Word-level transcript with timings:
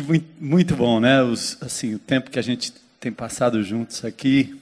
Que 0.00 0.24
muito 0.40 0.74
bom, 0.74 0.98
né? 0.98 1.22
Os, 1.22 1.58
assim, 1.60 1.94
o 1.94 1.98
tempo 1.98 2.30
que 2.30 2.38
a 2.38 2.42
gente 2.42 2.72
tem 2.98 3.12
passado 3.12 3.62
juntos 3.62 4.02
aqui, 4.02 4.58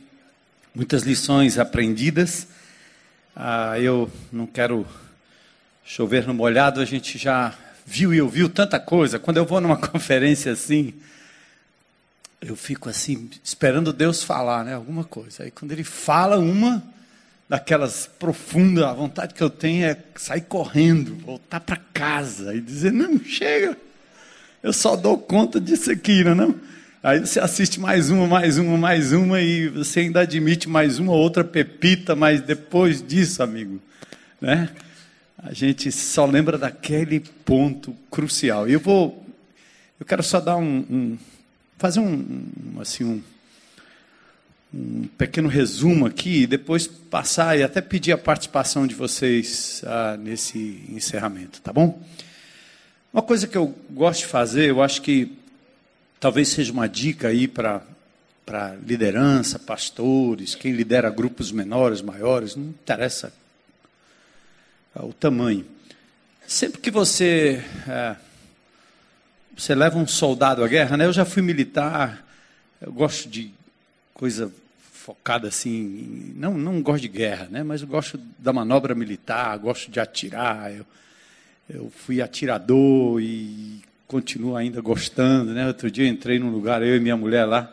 muitas 0.75 1.05
lições 1.05 1.59
aprendidas. 1.59 2.49
Ah, 3.37 3.79
eu 3.79 4.11
não 4.33 4.49
quero 4.49 4.85
chover 5.85 6.27
no 6.27 6.35
molhado, 6.35 6.81
a 6.81 6.85
gente 6.85 7.17
já 7.17 7.55
viu 7.87 8.13
e 8.13 8.21
ouviu 8.21 8.49
tanta 8.49 8.81
coisa. 8.81 9.21
Quando 9.21 9.37
eu 9.37 9.47
vou 9.47 9.61
numa 9.61 9.77
conferência 9.79 10.51
assim, 10.51 10.93
eu 12.41 12.57
fico 12.57 12.89
assim, 12.89 13.31
esperando 13.45 13.93
Deus 13.93 14.25
falar, 14.25 14.65
né? 14.65 14.75
Alguma 14.75 15.05
coisa. 15.05 15.45
Aí 15.45 15.53
quando 15.53 15.71
ele 15.71 15.85
fala 15.85 16.37
uma 16.37 16.83
daquelas 17.49 18.11
profundas, 18.19 18.83
a 18.83 18.93
vontade 18.93 19.35
que 19.35 19.43
eu 19.43 19.51
tenho 19.51 19.87
é 19.87 19.97
sair 20.17 20.43
correndo, 20.43 21.15
voltar 21.15 21.61
para 21.61 21.77
casa 21.77 22.57
e 22.57 22.61
dizer: 22.61 22.93
não, 22.93 23.21
chega 23.23 23.77
eu 24.63 24.73
só 24.73 24.97
dou 24.97 25.19
conta 25.19 25.61
disso 25.61 25.91
aqui, 25.91 26.25
não 26.25 26.33
é? 26.33 26.35
Não? 26.35 26.55
Aí 27.01 27.21
você 27.21 27.39
assiste 27.39 27.79
mais 27.79 28.11
uma, 28.11 28.27
mais 28.27 28.59
uma, 28.59 28.77
mais 28.77 29.13
uma 29.13 29.41
e 29.41 29.69
você 29.69 30.01
ainda 30.01 30.21
admite 30.21 30.69
mais 30.69 30.99
uma 30.99 31.13
outra 31.13 31.45
pepita, 31.45 32.17
mas 32.17 32.41
depois 32.41 33.01
disso, 33.01 33.43
amigo, 33.43 33.81
né? 34.41 34.69
A 35.39 35.53
gente 35.53 35.93
só 35.93 36.27
lembra 36.27 36.59
daquele 36.59 37.21
ponto 37.21 37.95
crucial. 38.11 38.69
E 38.69 38.73
eu 38.73 38.81
vou, 38.81 39.25
eu 40.01 40.05
quero 40.05 40.25
só 40.25 40.41
dar 40.41 40.57
um, 40.57 40.85
um 40.91 41.19
fazer 41.79 42.01
um, 42.01 42.51
assim 42.81 43.05
um, 43.05 43.23
um 44.75 45.09
pequeno 45.17 45.49
resumo 45.49 46.05
aqui 46.05 46.43
e 46.43 46.47
depois 46.47 46.89
passar 46.89 47.57
e 47.57 47.63
até 47.63 47.81
pedir 47.81 48.11
a 48.11 48.19
participação 48.19 48.85
de 48.87 48.97
vocês 48.97 49.83
ah, 49.87 50.17
nesse 50.19 50.83
encerramento, 50.89 51.61
tá 51.63 51.73
bom? 51.73 52.03
Uma 53.13 53.23
coisa 53.23 53.47
que 53.47 53.57
eu 53.57 53.75
gosto 53.91 54.21
de 54.21 54.27
fazer, 54.27 54.69
eu 54.69 54.83
acho 54.83 55.01
que 55.01 55.33
talvez 56.21 56.49
seja 56.49 56.73
uma 56.73 56.89
dica 56.89 57.29
aí 57.29 57.49
para 57.49 57.83
para 58.45 58.77
liderança, 58.77 59.59
pastores, 59.59 60.55
quem 60.55 60.73
lidera 60.73 61.11
grupos 61.11 61.53
menores, 61.53 62.01
maiores, 62.01 62.57
não 62.57 62.65
interessa 62.65 63.31
o 64.95 65.13
tamanho. 65.13 65.67
Sempre 66.47 66.81
que 66.81 66.91
você 66.91 67.63
é, 67.87 68.17
você 69.55 69.75
leva 69.75 69.99
um 69.99 70.07
soldado 70.07 70.65
à 70.65 70.69
guerra, 70.69 70.97
né? 70.97 71.05
Eu 71.05 71.13
já 71.13 71.27
fui 71.27 71.43
militar, 71.43 72.25
eu 72.81 72.91
gosto 72.91 73.29
de 73.29 73.53
coisa 74.15 74.51
focada 74.93 75.49
assim, 75.49 76.33
não 76.37 76.55
não 76.55 76.81
gosto 76.81 77.03
de 77.03 77.09
guerra, 77.09 77.49
né? 77.51 77.63
Mas 77.63 77.83
eu 77.83 77.87
gosto 77.87 78.19
da 78.39 78.51
manobra 78.51 78.95
militar, 78.95 79.59
gosto 79.59 79.91
de 79.91 80.01
atirar. 80.01 80.75
Eu, 80.75 80.87
eu 81.69 81.91
fui 81.95 82.23
atirador 82.23 83.21
e 83.21 83.83
continuo 84.07 84.57
ainda 84.57 84.81
gostando, 84.81 85.53
né? 85.53 85.67
Outro 85.67 85.91
dia 85.91 86.05
eu 86.05 86.09
entrei 86.09 86.39
num 86.39 86.51
lugar, 86.51 86.83
eu 86.83 86.97
e 86.97 87.01
minha 87.01 87.17
mulher 87.17 87.45
lá, 87.45 87.71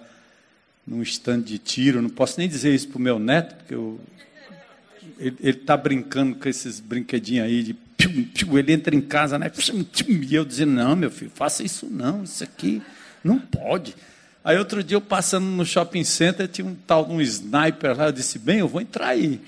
num 0.86 1.02
stand 1.02 1.42
de 1.42 1.58
tiro, 1.58 2.02
não 2.02 2.10
posso 2.10 2.40
nem 2.40 2.50
dizer 2.50 2.76
isso 2.76 2.90
pro 2.90 3.00
meu 3.00 3.18
neto, 3.18 3.56
porque 3.56 3.74
eu, 3.74 4.00
ele 5.18 5.36
está 5.50 5.78
brincando 5.78 6.36
com 6.36 6.50
esses 6.50 6.80
brinquedinhos 6.80 7.46
aí 7.46 7.64
de 7.64 7.74
pium, 7.74 8.24
pium, 8.26 8.58
ele 8.58 8.74
entra 8.74 8.94
em 8.94 9.02
casa, 9.02 9.40
né? 9.40 9.50
E 10.08 10.36
eu 10.36 10.44
dizendo, 10.44 10.74
não, 10.74 10.96
meu 10.96 11.10
filho, 11.10 11.32
faça 11.34 11.64
isso 11.64 11.88
não, 11.90 12.24
isso 12.24 12.44
aqui 12.44 12.82
não 13.24 13.40
pode. 13.40 13.96
Aí 14.44 14.58
outro 14.58 14.84
dia 14.84 14.98
eu 14.98 15.02
passando 15.02 15.46
no 15.46 15.66
shopping 15.66 16.04
center, 16.04 16.48
tinha 16.48 16.68
um 16.68 16.76
tal 16.76 17.06
de 17.06 17.14
um 17.14 17.22
sniper 17.22 17.98
lá, 17.98 18.08
eu 18.08 18.12
disse, 18.12 18.38
bem, 18.38 18.60
eu 18.60 18.68
vou 18.68 18.82
entrar 18.82 19.08
aí. 19.08 19.42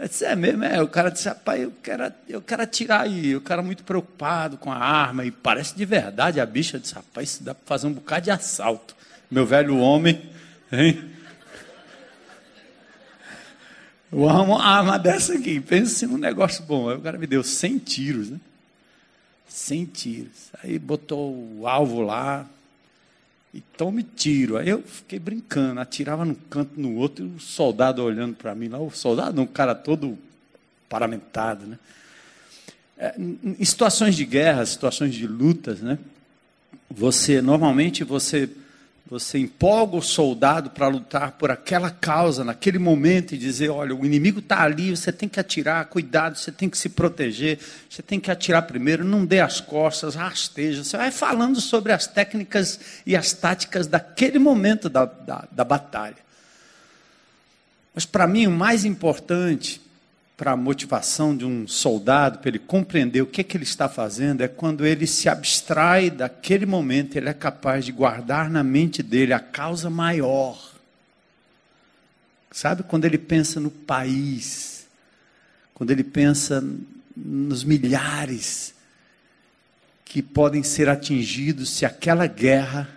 Eu 0.00 0.08
disse, 0.08 0.24
é 0.24 0.34
mesmo, 0.34 0.64
é. 0.64 0.82
O 0.82 0.88
cara 0.88 1.10
disse, 1.10 1.28
rapaz, 1.28 1.60
eu 1.60 1.70
quero, 1.82 2.10
eu 2.26 2.40
quero 2.40 2.62
atirar 2.62 3.02
aí. 3.02 3.36
O 3.36 3.40
cara 3.42 3.60
muito 3.60 3.84
preocupado 3.84 4.56
com 4.56 4.72
a 4.72 4.78
arma, 4.78 5.26
e 5.26 5.30
parece 5.30 5.76
de 5.76 5.84
verdade 5.84 6.40
a 6.40 6.46
bicha. 6.46 6.78
Eu 6.78 6.80
disse, 6.80 6.94
rapaz, 6.94 7.28
isso 7.28 7.44
dá 7.44 7.54
para 7.54 7.66
fazer 7.66 7.86
um 7.86 7.92
bocado 7.92 8.22
de 8.24 8.30
assalto. 8.30 8.96
Meu 9.30 9.44
velho 9.44 9.76
homem, 9.76 10.22
hein? 10.72 11.04
Eu 14.10 14.26
amo 14.26 14.54
uma 14.54 14.64
arma 14.64 14.98
dessa 14.98 15.34
aqui. 15.34 15.60
Pensa 15.60 16.06
em 16.06 16.08
um 16.08 16.16
negócio 16.16 16.64
bom. 16.64 16.88
Aí 16.88 16.96
o 16.96 17.00
cara 17.02 17.18
me 17.18 17.26
deu 17.26 17.44
100 17.44 17.78
tiros, 17.80 18.30
né? 18.30 18.40
100 19.48 19.84
tiros. 19.84 20.50
Aí 20.64 20.78
botou 20.78 21.30
o 21.58 21.68
alvo 21.68 22.00
lá, 22.00 22.46
e 23.52 23.60
tome 23.60 24.02
tiro. 24.02 24.56
Aí 24.56 24.68
eu 24.68 24.82
fiquei 24.82 25.18
brincando, 25.18 25.80
atirava 25.80 26.24
num 26.24 26.34
canto, 26.34 26.80
no 26.80 26.94
outro, 26.96 27.24
e 27.24 27.28
o 27.28 27.40
soldado 27.40 28.02
olhando 28.02 28.34
para 28.34 28.54
mim 28.54 28.68
lá, 28.68 28.78
o 28.78 28.90
soldado, 28.90 29.40
um 29.40 29.46
cara 29.46 29.74
todo 29.74 30.18
paramentado, 30.88 31.66
né? 31.66 31.78
É, 32.96 33.14
em 33.18 33.64
situações 33.64 34.14
de 34.14 34.26
guerra, 34.26 34.64
situações 34.66 35.14
de 35.14 35.26
lutas, 35.26 35.80
né? 35.80 35.98
Você, 36.90 37.40
normalmente, 37.40 38.04
você 38.04 38.48
você 39.10 39.38
empolga 39.38 39.96
o 39.96 40.02
soldado 40.02 40.70
para 40.70 40.86
lutar 40.86 41.32
por 41.32 41.50
aquela 41.50 41.90
causa 41.90 42.44
naquele 42.44 42.78
momento 42.78 43.34
e 43.34 43.38
dizer: 43.38 43.68
olha, 43.68 43.92
o 43.92 44.06
inimigo 44.06 44.38
está 44.38 44.62
ali, 44.62 44.96
você 44.96 45.10
tem 45.10 45.28
que 45.28 45.40
atirar, 45.40 45.84
cuidado, 45.86 46.38
você 46.38 46.52
tem 46.52 46.70
que 46.70 46.78
se 46.78 46.88
proteger, 46.88 47.58
você 47.88 48.02
tem 48.02 48.20
que 48.20 48.30
atirar 48.30 48.62
primeiro, 48.62 49.04
não 49.04 49.26
dê 49.26 49.40
as 49.40 49.60
costas, 49.60 50.14
rasteja. 50.14 50.84
Você 50.84 50.96
vai 50.96 51.10
falando 51.10 51.60
sobre 51.60 51.90
as 51.90 52.06
técnicas 52.06 52.78
e 53.04 53.16
as 53.16 53.32
táticas 53.32 53.88
daquele 53.88 54.38
momento 54.38 54.88
da, 54.88 55.06
da, 55.06 55.48
da 55.50 55.64
batalha. 55.64 56.18
Mas 57.92 58.06
para 58.06 58.28
mim, 58.28 58.46
o 58.46 58.52
mais 58.52 58.84
importante 58.84 59.80
para 60.40 60.52
a 60.52 60.56
motivação 60.56 61.36
de 61.36 61.44
um 61.44 61.68
soldado, 61.68 62.38
para 62.38 62.48
ele 62.48 62.58
compreender 62.58 63.20
o 63.20 63.26
que, 63.26 63.42
é 63.42 63.44
que 63.44 63.58
ele 63.58 63.64
está 63.64 63.90
fazendo, 63.90 64.40
é 64.40 64.48
quando 64.48 64.86
ele 64.86 65.06
se 65.06 65.28
abstrai 65.28 66.08
daquele 66.08 66.64
momento, 66.64 67.14
ele 67.14 67.28
é 67.28 67.34
capaz 67.34 67.84
de 67.84 67.92
guardar 67.92 68.48
na 68.48 68.64
mente 68.64 69.02
dele 69.02 69.34
a 69.34 69.38
causa 69.38 69.90
maior. 69.90 70.58
Sabe 72.50 72.82
quando 72.84 73.04
ele 73.04 73.18
pensa 73.18 73.60
no 73.60 73.70
país, 73.70 74.86
quando 75.74 75.90
ele 75.90 76.02
pensa 76.02 76.64
nos 77.14 77.62
milhares 77.62 78.72
que 80.06 80.22
podem 80.22 80.62
ser 80.62 80.88
atingidos 80.88 81.68
se 81.68 81.84
aquela 81.84 82.26
guerra 82.26 82.88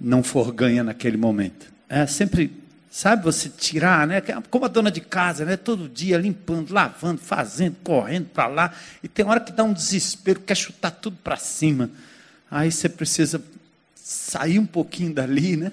não 0.00 0.24
for 0.24 0.52
ganha 0.52 0.82
naquele 0.82 1.16
momento. 1.16 1.72
É 1.88 2.04
sempre 2.04 2.61
Sabe, 2.92 3.24
você 3.24 3.48
tirar, 3.48 4.06
né? 4.06 4.20
Como 4.50 4.66
a 4.66 4.68
dona 4.68 4.90
de 4.90 5.00
casa, 5.00 5.46
né? 5.46 5.56
Todo 5.56 5.88
dia 5.88 6.18
limpando, 6.18 6.74
lavando, 6.74 7.22
fazendo, 7.22 7.76
correndo 7.82 8.26
para 8.26 8.46
lá. 8.46 8.74
E 9.02 9.08
tem 9.08 9.24
hora 9.24 9.40
que 9.40 9.50
dá 9.50 9.64
um 9.64 9.72
desespero, 9.72 10.40
quer 10.40 10.54
chutar 10.54 10.90
tudo 10.90 11.16
para 11.24 11.38
cima. 11.38 11.88
Aí 12.50 12.70
você 12.70 12.90
precisa 12.90 13.42
sair 13.94 14.58
um 14.58 14.66
pouquinho 14.66 15.14
dali, 15.14 15.56
né? 15.56 15.72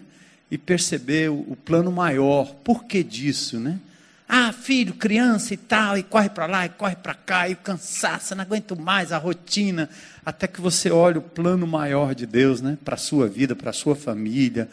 E 0.50 0.57
perceber 0.57 1.30
o, 1.30 1.40
o 1.40 1.57
plano 1.57 1.91
maior. 1.91 2.56
Por 2.63 2.85
que 2.85 3.03
disso, 3.03 3.59
né? 3.59 3.78
Ah, 4.25 4.53
filho, 4.53 4.94
criança 4.94 5.53
e 5.53 5.57
tal, 5.57 5.97
e 5.97 6.03
corre 6.03 6.30
para 6.30 6.46
lá, 6.46 6.68
e 6.68 6.69
corre 6.69 6.96
para 6.96 7.16
cá, 7.16 7.50
e 7.50 7.53
o 7.53 7.57
cansaço, 7.57 8.34
não 8.34 8.44
aguento 8.44 8.80
mais 8.80 9.12
a 9.12 9.18
rotina. 9.18 9.90
Até 10.25 10.47
que 10.47 10.62
você 10.62 10.90
olha 10.90 11.19
o 11.19 11.22
plano 11.22 11.68
maior 11.68 12.16
de 12.16 12.25
Deus, 12.25 12.62
né? 12.62 12.78
Para 12.86 12.96
a 12.96 12.97
sua 12.97 13.28
vida, 13.28 13.57
para 13.57 13.72
a 13.72 13.74
sua 13.74 13.94
família 13.94 14.69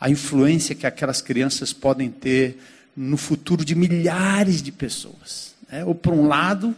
a 0.00 0.10
influência 0.10 0.74
que 0.74 0.86
aquelas 0.86 1.20
crianças 1.20 1.72
podem 1.72 2.10
ter 2.10 2.58
no 2.96 3.16
futuro 3.16 3.64
de 3.64 3.74
milhares 3.74 4.62
de 4.62 4.72
pessoas, 4.72 5.54
né? 5.70 5.84
ou 5.84 5.94
para 5.94 6.12
um 6.12 6.26
lado 6.26 6.74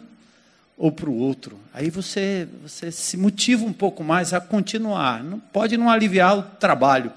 ou 0.76 0.92
para 0.92 1.10
o 1.10 1.16
outro. 1.16 1.58
Aí 1.74 1.90
você, 1.90 2.46
você 2.62 2.90
se 2.92 3.16
motiva 3.16 3.64
um 3.64 3.72
pouco 3.72 4.04
mais 4.04 4.32
a 4.32 4.40
continuar. 4.40 5.22
Não 5.24 5.40
pode 5.40 5.76
não 5.76 5.90
aliviar 5.90 6.38
o 6.38 6.42
trabalho, 6.42 7.12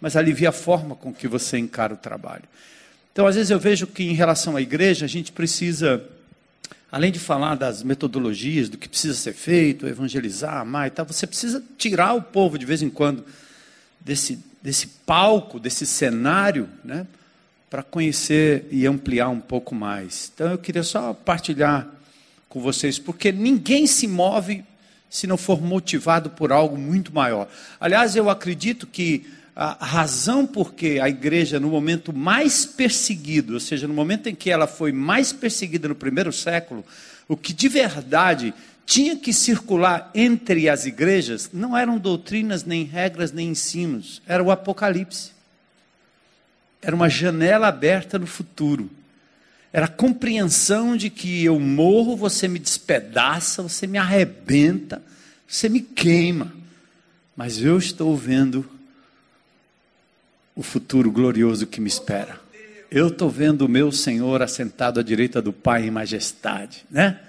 mas 0.00 0.16
alivia 0.16 0.50
a 0.50 0.52
forma 0.52 0.94
com 0.94 1.12
que 1.12 1.26
você 1.26 1.58
encara 1.58 1.94
o 1.94 1.96
trabalho. 1.96 2.44
Então, 3.12 3.26
às 3.26 3.34
vezes 3.34 3.50
eu 3.50 3.58
vejo 3.58 3.88
que 3.88 4.04
em 4.04 4.14
relação 4.14 4.56
à 4.56 4.62
igreja, 4.62 5.04
a 5.04 5.08
gente 5.08 5.32
precisa, 5.32 6.02
além 6.90 7.10
de 7.10 7.18
falar 7.18 7.56
das 7.56 7.82
metodologias, 7.82 8.68
do 8.68 8.78
que 8.78 8.88
precisa 8.88 9.14
ser 9.14 9.32
feito, 9.32 9.88
evangelizar, 9.88 10.58
amar 10.58 10.86
e 10.86 10.90
tal, 10.90 11.04
você 11.04 11.26
precisa 11.26 11.62
tirar 11.76 12.14
o 12.14 12.22
povo 12.22 12.56
de 12.56 12.64
vez 12.64 12.80
em 12.82 12.88
quando 12.88 13.24
desse 14.00 14.38
desse 14.62 14.86
palco, 14.86 15.58
desse 15.58 15.86
cenário, 15.86 16.68
né, 16.84 17.06
para 17.68 17.82
conhecer 17.82 18.66
e 18.70 18.86
ampliar 18.86 19.28
um 19.28 19.40
pouco 19.40 19.74
mais. 19.74 20.30
Então 20.34 20.50
eu 20.50 20.58
queria 20.58 20.82
só 20.82 21.14
partilhar 21.14 21.88
com 22.48 22.60
vocês, 22.60 22.98
porque 22.98 23.30
ninguém 23.30 23.86
se 23.86 24.06
move 24.06 24.64
se 25.08 25.26
não 25.26 25.36
for 25.36 25.60
motivado 25.60 26.30
por 26.30 26.52
algo 26.52 26.76
muito 26.76 27.12
maior. 27.12 27.48
Aliás, 27.80 28.16
eu 28.16 28.28
acredito 28.28 28.86
que 28.86 29.26
a 29.54 29.84
razão 29.84 30.46
por 30.46 30.72
que 30.72 31.00
a 31.00 31.08
igreja, 31.08 31.60
no 31.60 31.68
momento 31.68 32.12
mais 32.12 32.64
perseguido, 32.64 33.54
ou 33.54 33.60
seja, 33.60 33.86
no 33.86 33.94
momento 33.94 34.28
em 34.28 34.34
que 34.34 34.50
ela 34.50 34.66
foi 34.66 34.92
mais 34.92 35.32
perseguida 35.32 35.88
no 35.88 35.94
primeiro 35.94 36.32
século, 36.32 36.84
o 37.28 37.36
que 37.36 37.52
de 37.52 37.68
verdade 37.68 38.54
tinha 38.86 39.16
que 39.16 39.32
circular 39.32 40.10
entre 40.14 40.68
as 40.68 40.84
igrejas 40.84 41.50
não 41.52 41.76
eram 41.76 41.98
doutrinas, 41.98 42.64
nem 42.64 42.84
regras, 42.84 43.32
nem 43.32 43.50
ensinos, 43.50 44.20
era 44.26 44.42
o 44.42 44.50
Apocalipse. 44.50 45.32
Era 46.82 46.96
uma 46.96 47.08
janela 47.08 47.68
aberta 47.68 48.18
no 48.18 48.26
futuro. 48.26 48.90
Era 49.72 49.86
a 49.86 49.88
compreensão 49.88 50.96
de 50.96 51.10
que 51.10 51.44
eu 51.44 51.60
morro, 51.60 52.16
você 52.16 52.48
me 52.48 52.58
despedaça, 52.58 53.62
você 53.62 53.86
me 53.86 53.98
arrebenta, 53.98 55.02
você 55.46 55.68
me 55.68 55.80
queima. 55.80 56.52
mas 57.36 57.62
eu 57.62 57.78
estou 57.78 58.14
vendo 58.16 58.68
o 60.54 60.62
futuro 60.62 61.10
glorioso 61.10 61.66
que 61.66 61.80
me 61.80 61.88
espera. 61.88 62.38
Eu 62.90 63.08
estou 63.08 63.30
vendo 63.30 63.62
o 63.62 63.68
meu 63.68 63.92
Senhor 63.92 64.42
assentado 64.42 65.00
à 65.00 65.02
direita 65.02 65.40
do 65.40 65.52
Pai 65.52 65.86
em 65.86 65.90
majestade, 65.90 66.84
né? 66.90 67.20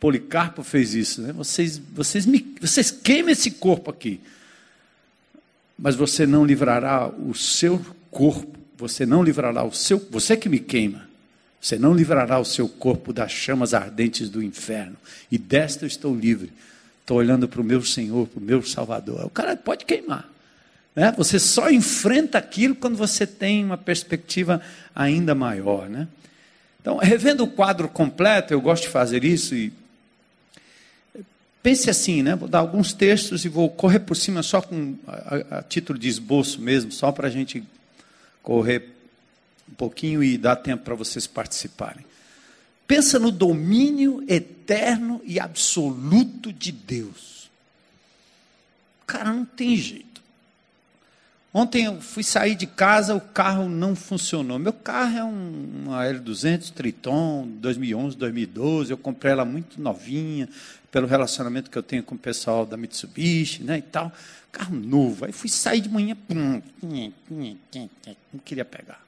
Policarpo 0.00 0.62
fez 0.62 0.94
isso, 0.94 1.22
né? 1.22 1.32
Vocês, 1.32 1.78
vocês, 1.78 2.24
me, 2.24 2.54
vocês 2.60 2.90
queimam 2.90 3.30
esse 3.30 3.50
corpo 3.52 3.90
aqui, 3.90 4.20
mas 5.78 5.94
você 5.96 6.26
não 6.26 6.44
livrará 6.44 7.08
o 7.08 7.34
seu 7.34 7.84
corpo, 8.10 8.58
você 8.76 9.04
não 9.04 9.22
livrará 9.22 9.64
o 9.64 9.72
seu, 9.72 9.98
você 10.10 10.36
que 10.36 10.48
me 10.48 10.60
queima, 10.60 11.08
você 11.60 11.78
não 11.78 11.92
livrará 11.92 12.38
o 12.38 12.44
seu 12.44 12.68
corpo 12.68 13.12
das 13.12 13.32
chamas 13.32 13.74
ardentes 13.74 14.28
do 14.28 14.42
inferno. 14.42 14.96
E 15.30 15.36
desta 15.36 15.84
eu 15.84 15.88
estou 15.88 16.14
livre. 16.14 16.52
Estou 17.00 17.16
olhando 17.16 17.48
para 17.48 17.60
o 17.60 17.64
meu 17.64 17.82
Senhor, 17.82 18.28
para 18.28 18.38
o 18.38 18.42
meu 18.42 18.62
Salvador. 18.62 19.24
O 19.24 19.30
cara 19.30 19.56
pode 19.56 19.84
queimar. 19.84 20.28
Né? 20.94 21.12
Você 21.16 21.38
só 21.38 21.70
enfrenta 21.70 22.38
aquilo 22.38 22.74
quando 22.74 22.96
você 22.96 23.26
tem 23.26 23.64
uma 23.64 23.78
perspectiva 23.78 24.60
ainda 24.94 25.34
maior. 25.34 25.88
Né? 25.88 26.06
Então, 26.80 26.98
revendo 26.98 27.44
o 27.44 27.48
quadro 27.48 27.88
completo, 27.88 28.52
eu 28.52 28.60
gosto 28.60 28.84
de 28.84 28.88
fazer 28.90 29.24
isso 29.24 29.54
e 29.54 29.72
pense 31.68 31.90
assim, 31.90 32.22
né? 32.22 32.34
Vou 32.34 32.48
dar 32.48 32.60
alguns 32.60 32.94
textos 32.94 33.44
e 33.44 33.48
vou 33.50 33.68
correr 33.68 33.98
por 33.98 34.16
cima 34.16 34.42
só 34.42 34.62
com 34.62 34.96
a, 35.06 35.58
a 35.58 35.62
título 35.62 35.98
de 35.98 36.08
esboço 36.08 36.62
mesmo, 36.62 36.90
só 36.90 37.12
para 37.12 37.28
a 37.28 37.30
gente 37.30 37.62
correr 38.42 38.88
um 39.70 39.74
pouquinho 39.74 40.24
e 40.24 40.38
dar 40.38 40.56
tempo 40.56 40.82
para 40.82 40.94
vocês 40.94 41.26
participarem. 41.26 42.06
Pensa 42.86 43.18
no 43.18 43.30
domínio 43.30 44.24
eterno 44.26 45.20
e 45.26 45.38
absoluto 45.38 46.54
de 46.54 46.72
Deus. 46.72 47.50
Cara, 49.06 49.30
não 49.30 49.44
tem 49.44 49.76
jeito. 49.76 50.07
Ontem 51.52 51.84
eu 51.84 52.00
fui 52.00 52.22
sair 52.22 52.54
de 52.54 52.66
casa, 52.66 53.14
o 53.14 53.20
carro 53.20 53.68
não 53.68 53.96
funcionou. 53.96 54.58
Meu 54.58 54.72
carro 54.72 55.16
é 55.16 55.24
um, 55.24 55.84
uma 55.86 56.04
L200 56.04 56.70
Triton 56.72 57.48
2011, 57.54 58.16
2012. 58.16 58.90
Eu 58.90 58.98
comprei 58.98 59.32
ela 59.32 59.46
muito 59.46 59.80
novinha, 59.80 60.48
pelo 60.90 61.06
relacionamento 61.06 61.70
que 61.70 61.78
eu 61.78 61.82
tenho 61.82 62.02
com 62.02 62.14
o 62.14 62.18
pessoal 62.18 62.66
da 62.66 62.76
Mitsubishi, 62.76 63.62
né, 63.62 63.78
e 63.78 63.82
tal. 63.82 64.12
Carro 64.52 64.76
novo. 64.76 65.24
Aí 65.24 65.32
fui 65.32 65.48
sair 65.48 65.80
de 65.80 65.88
manhã, 65.88 66.16
não 68.32 68.40
queria 68.44 68.64
pegar. 68.64 69.07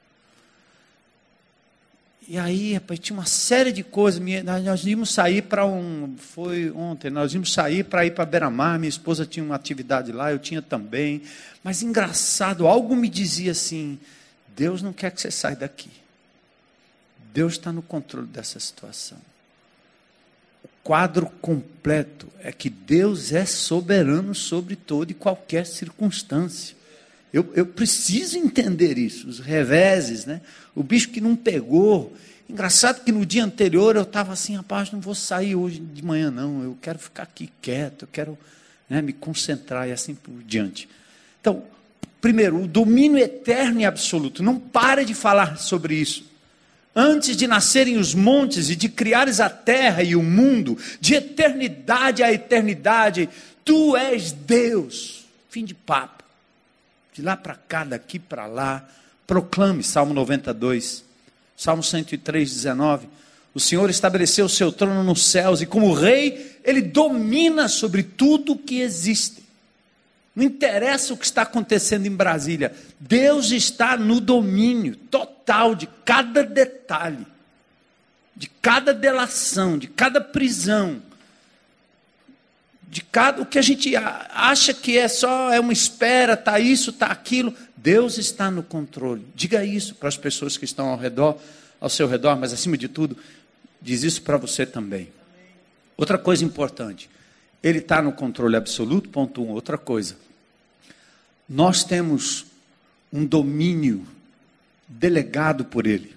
E 2.27 2.37
aí, 2.37 2.75
rapaz, 2.75 2.99
tinha 2.99 3.17
uma 3.17 3.25
série 3.25 3.71
de 3.71 3.83
coisas. 3.83 4.21
Nós 4.63 4.85
íamos 4.85 5.09
sair 5.09 5.41
para 5.41 5.65
um. 5.65 6.15
Foi 6.17 6.69
ontem, 6.71 7.09
nós 7.09 7.33
íamos 7.33 7.51
sair 7.51 7.83
para 7.83 8.05
ir 8.05 8.11
para 8.11 8.25
Beira-Mar. 8.25 8.77
Minha 8.77 8.89
esposa 8.89 9.25
tinha 9.25 9.43
uma 9.43 9.55
atividade 9.55 10.11
lá, 10.11 10.31
eu 10.31 10.39
tinha 10.39 10.61
também. 10.61 11.23
Mas 11.63 11.81
engraçado, 11.81 12.67
algo 12.67 12.95
me 12.95 13.09
dizia 13.09 13.51
assim: 13.51 13.99
Deus 14.55 14.81
não 14.81 14.93
quer 14.93 15.11
que 15.11 15.19
você 15.19 15.31
saia 15.31 15.55
daqui. 15.55 15.89
Deus 17.33 17.53
está 17.53 17.71
no 17.71 17.81
controle 17.81 18.27
dessa 18.27 18.59
situação. 18.59 19.17
O 20.63 20.69
quadro 20.83 21.27
completo 21.41 22.27
é 22.39 22.51
que 22.51 22.69
Deus 22.69 23.31
é 23.31 23.45
soberano 23.45 24.35
sobre 24.35 24.75
toda 24.75 25.11
e 25.11 25.15
qualquer 25.15 25.65
circunstância. 25.65 26.75
Eu, 27.33 27.49
eu 27.55 27.65
preciso 27.65 28.37
entender 28.37 28.97
isso, 28.97 29.27
os 29.27 29.39
reveses, 29.39 30.25
né? 30.25 30.41
O 30.75 30.83
bicho 30.83 31.09
que 31.09 31.21
não 31.21 31.35
pegou. 31.35 32.13
Engraçado 32.49 33.03
que 33.05 33.11
no 33.11 33.25
dia 33.25 33.43
anterior 33.43 33.95
eu 33.95 34.01
estava 34.01 34.33
assim, 34.33 34.55
rapaz, 34.57 34.91
não 34.91 34.99
vou 34.99 35.15
sair 35.15 35.55
hoje 35.55 35.79
de 35.79 36.03
manhã, 36.03 36.29
não. 36.29 36.61
Eu 36.61 36.77
quero 36.81 36.99
ficar 36.99 37.23
aqui 37.23 37.49
quieto, 37.61 38.03
eu 38.03 38.09
quero 38.11 38.37
né, 38.89 39.01
me 39.01 39.13
concentrar 39.13 39.87
e 39.87 39.93
assim 39.93 40.13
por 40.13 40.33
diante. 40.43 40.89
Então, 41.39 41.63
primeiro, 42.19 42.61
o 42.61 42.67
domínio 42.67 43.17
eterno 43.17 43.79
e 43.79 43.85
absoluto. 43.85 44.43
Não 44.43 44.59
pare 44.59 45.05
de 45.05 45.13
falar 45.13 45.57
sobre 45.57 45.95
isso. 45.95 46.29
Antes 46.93 47.37
de 47.37 47.47
nascerem 47.47 47.95
os 47.95 48.13
montes 48.13 48.69
e 48.69 48.75
de 48.75 48.89
criares 48.89 49.39
a 49.39 49.49
terra 49.49 50.03
e 50.03 50.13
o 50.17 50.21
mundo, 50.21 50.77
de 50.99 51.13
eternidade 51.13 52.21
a 52.21 52.33
eternidade, 52.33 53.29
tu 53.63 53.95
és 53.95 54.33
Deus. 54.33 55.23
Fim 55.49 55.63
de 55.63 55.73
papo 55.73 56.20
de 57.13 57.21
lá 57.21 57.35
para 57.35 57.55
cá, 57.55 57.83
daqui 57.83 58.19
para 58.19 58.45
lá. 58.45 58.87
Proclame, 59.27 59.83
Salmo 59.83 60.13
92, 60.13 61.03
Salmo 61.55 61.83
103, 61.83 62.51
19. 62.51 63.07
O 63.53 63.59
Senhor 63.59 63.89
estabeleceu 63.89 64.45
o 64.45 64.49
seu 64.49 64.71
trono 64.71 65.03
nos 65.03 65.25
céus 65.25 65.61
e, 65.61 65.65
como 65.65 65.93
rei, 65.93 66.59
ele 66.63 66.81
domina 66.81 67.67
sobre 67.67 68.03
tudo 68.03 68.57
que 68.57 68.79
existe. 68.79 69.43
Não 70.33 70.43
interessa 70.45 71.13
o 71.13 71.17
que 71.17 71.25
está 71.25 71.41
acontecendo 71.41 72.05
em 72.05 72.15
Brasília, 72.15 72.73
Deus 72.99 73.51
está 73.51 73.97
no 73.97 74.21
domínio 74.21 74.95
total 74.95 75.75
de 75.75 75.87
cada 76.05 76.41
detalhe, 76.41 77.27
de 78.33 78.47
cada 78.61 78.93
delação, 78.93 79.77
de 79.77 79.87
cada 79.87 80.21
prisão, 80.21 81.01
de 82.91 83.01
cada 83.01 83.41
o 83.41 83.45
que 83.45 83.57
a 83.57 83.61
gente 83.61 83.95
acha 83.95 84.73
que 84.73 84.97
é 84.97 85.07
só 85.07 85.49
é 85.49 85.61
uma 85.61 85.71
espera, 85.71 86.35
tá 86.35 86.59
isso, 86.59 86.91
tá 86.91 87.05
aquilo. 87.05 87.53
Deus 87.77 88.17
está 88.17 88.51
no 88.51 88.61
controle. 88.61 89.25
Diga 89.33 89.63
isso 89.63 89.95
para 89.95 90.09
as 90.09 90.17
pessoas 90.17 90.57
que 90.57 90.65
estão 90.65 90.89
ao 90.89 90.97
redor, 90.97 91.39
ao 91.79 91.89
seu 91.89 92.05
redor, 92.05 92.35
mas 92.35 92.51
acima 92.51 92.77
de 92.77 92.89
tudo, 92.89 93.15
diz 93.81 94.03
isso 94.03 94.21
para 94.21 94.35
você 94.35 94.65
também. 94.65 95.07
Outra 95.95 96.17
coisa 96.17 96.43
importante, 96.43 97.09
Ele 97.63 97.79
está 97.79 98.01
no 98.01 98.11
controle 98.11 98.57
absoluto. 98.57 99.07
Ponto 99.07 99.41
um. 99.41 99.51
Outra 99.51 99.77
coisa, 99.77 100.17
nós 101.47 101.85
temos 101.85 102.45
um 103.11 103.25
domínio 103.25 104.05
delegado 104.85 105.63
por 105.63 105.87
Ele. 105.87 106.13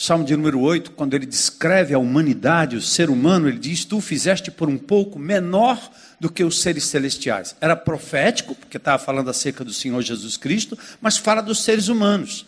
Salmo 0.00 0.24
de 0.24 0.36
número 0.36 0.60
8, 0.60 0.92
quando 0.92 1.14
ele 1.14 1.26
descreve 1.26 1.92
a 1.92 1.98
humanidade, 1.98 2.76
o 2.76 2.80
ser 2.80 3.10
humano, 3.10 3.48
ele 3.48 3.58
diz: 3.58 3.84
Tu 3.84 4.00
fizeste 4.00 4.48
por 4.48 4.68
um 4.68 4.78
pouco 4.78 5.18
menor 5.18 5.90
do 6.20 6.30
que 6.30 6.44
os 6.44 6.60
seres 6.60 6.84
celestiais. 6.84 7.56
Era 7.60 7.74
profético, 7.74 8.54
porque 8.54 8.76
estava 8.76 9.02
falando 9.02 9.28
acerca 9.28 9.64
do 9.64 9.72
Senhor 9.72 10.00
Jesus 10.00 10.36
Cristo, 10.36 10.78
mas 11.00 11.16
fala 11.16 11.40
dos 11.40 11.64
seres 11.64 11.88
humanos. 11.88 12.46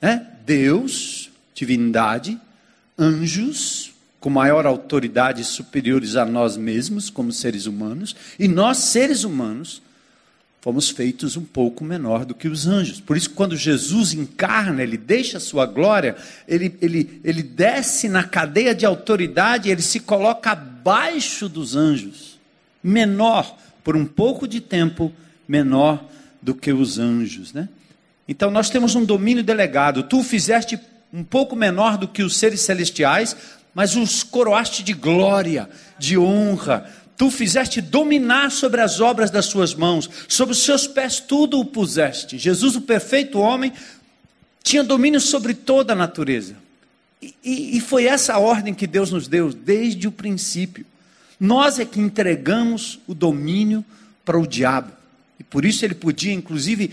Né? 0.00 0.26
Deus, 0.46 1.30
divindade, 1.54 2.40
anjos, 2.98 3.92
com 4.18 4.30
maior 4.30 4.64
autoridade 4.64 5.44
superiores 5.44 6.16
a 6.16 6.24
nós 6.24 6.56
mesmos, 6.56 7.10
como 7.10 7.32
seres 7.32 7.66
humanos, 7.66 8.16
e 8.38 8.48
nós, 8.48 8.78
seres 8.78 9.24
humanos, 9.24 9.82
fomos 10.62 10.88
feitos 10.88 11.36
um 11.36 11.44
pouco 11.44 11.84
menor 11.84 12.24
do 12.24 12.36
que 12.36 12.46
os 12.46 12.68
anjos. 12.68 13.00
Por 13.00 13.16
isso, 13.16 13.30
quando 13.30 13.56
Jesus 13.56 14.14
encarna, 14.14 14.80
ele 14.80 14.96
deixa 14.96 15.38
a 15.38 15.40
sua 15.40 15.66
glória, 15.66 16.16
ele, 16.46 16.78
ele, 16.80 17.20
ele 17.24 17.42
desce 17.42 18.08
na 18.08 18.22
cadeia 18.22 18.72
de 18.72 18.86
autoridade, 18.86 19.68
ele 19.68 19.82
se 19.82 19.98
coloca 19.98 20.52
abaixo 20.52 21.48
dos 21.48 21.74
anjos, 21.74 22.38
menor, 22.80 23.58
por 23.82 23.96
um 23.96 24.06
pouco 24.06 24.46
de 24.46 24.60
tempo, 24.60 25.12
menor 25.48 26.08
do 26.40 26.54
que 26.54 26.72
os 26.72 26.96
anjos. 26.96 27.52
Né? 27.52 27.68
Então, 28.28 28.48
nós 28.48 28.70
temos 28.70 28.94
um 28.94 29.04
domínio 29.04 29.42
delegado. 29.42 30.04
Tu 30.04 30.22
fizeste 30.22 30.78
um 31.12 31.24
pouco 31.24 31.56
menor 31.56 31.98
do 31.98 32.06
que 32.06 32.22
os 32.22 32.36
seres 32.36 32.60
celestiais, 32.60 33.36
mas 33.74 33.96
os 33.96 34.22
coroaste 34.22 34.84
de 34.84 34.92
glória, 34.92 35.68
de 35.98 36.16
honra, 36.16 36.86
Tu 37.16 37.30
fizeste 37.30 37.80
dominar 37.80 38.50
sobre 38.50 38.80
as 38.80 39.00
obras 39.00 39.30
das 39.30 39.46
suas 39.46 39.74
mãos, 39.74 40.08
sobre 40.28 40.52
os 40.52 40.62
seus 40.62 40.86
pés 40.86 41.20
tudo 41.20 41.58
o 41.60 41.64
puseste. 41.64 42.38
Jesus, 42.38 42.74
o 42.76 42.80
perfeito 42.80 43.38
homem, 43.38 43.72
tinha 44.62 44.82
domínio 44.82 45.20
sobre 45.20 45.54
toda 45.54 45.92
a 45.92 45.96
natureza. 45.96 46.56
E, 47.20 47.34
e, 47.44 47.76
e 47.76 47.80
foi 47.80 48.06
essa 48.06 48.34
a 48.34 48.38
ordem 48.38 48.74
que 48.74 48.86
Deus 48.86 49.10
nos 49.10 49.28
deu 49.28 49.52
desde 49.52 50.08
o 50.08 50.12
princípio. 50.12 50.84
Nós 51.38 51.78
é 51.78 51.84
que 51.84 52.00
entregamos 52.00 52.98
o 53.06 53.14
domínio 53.14 53.84
para 54.24 54.38
o 54.38 54.46
diabo. 54.46 54.92
E 55.38 55.44
por 55.44 55.64
isso 55.64 55.84
ele 55.84 55.94
podia, 55.94 56.32
inclusive, 56.32 56.92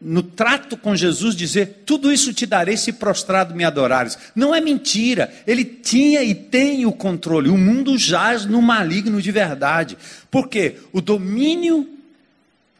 no 0.00 0.22
trato 0.22 0.76
com 0.76 0.96
Jesus, 0.96 1.36
dizer: 1.36 1.82
Tudo 1.84 2.10
isso 2.10 2.32
te 2.32 2.46
darei 2.46 2.76
se 2.76 2.92
prostrado 2.92 3.54
me 3.54 3.64
adorares. 3.64 4.16
Não 4.34 4.54
é 4.54 4.60
mentira. 4.60 5.32
Ele 5.46 5.64
tinha 5.64 6.22
e 6.22 6.34
tem 6.34 6.86
o 6.86 6.92
controle. 6.92 7.50
O 7.50 7.58
mundo 7.58 7.98
jaz 7.98 8.46
no 8.46 8.62
maligno 8.62 9.20
de 9.20 9.30
verdade. 9.30 9.98
Porque 10.30 10.76
o 10.92 11.00
domínio 11.00 11.86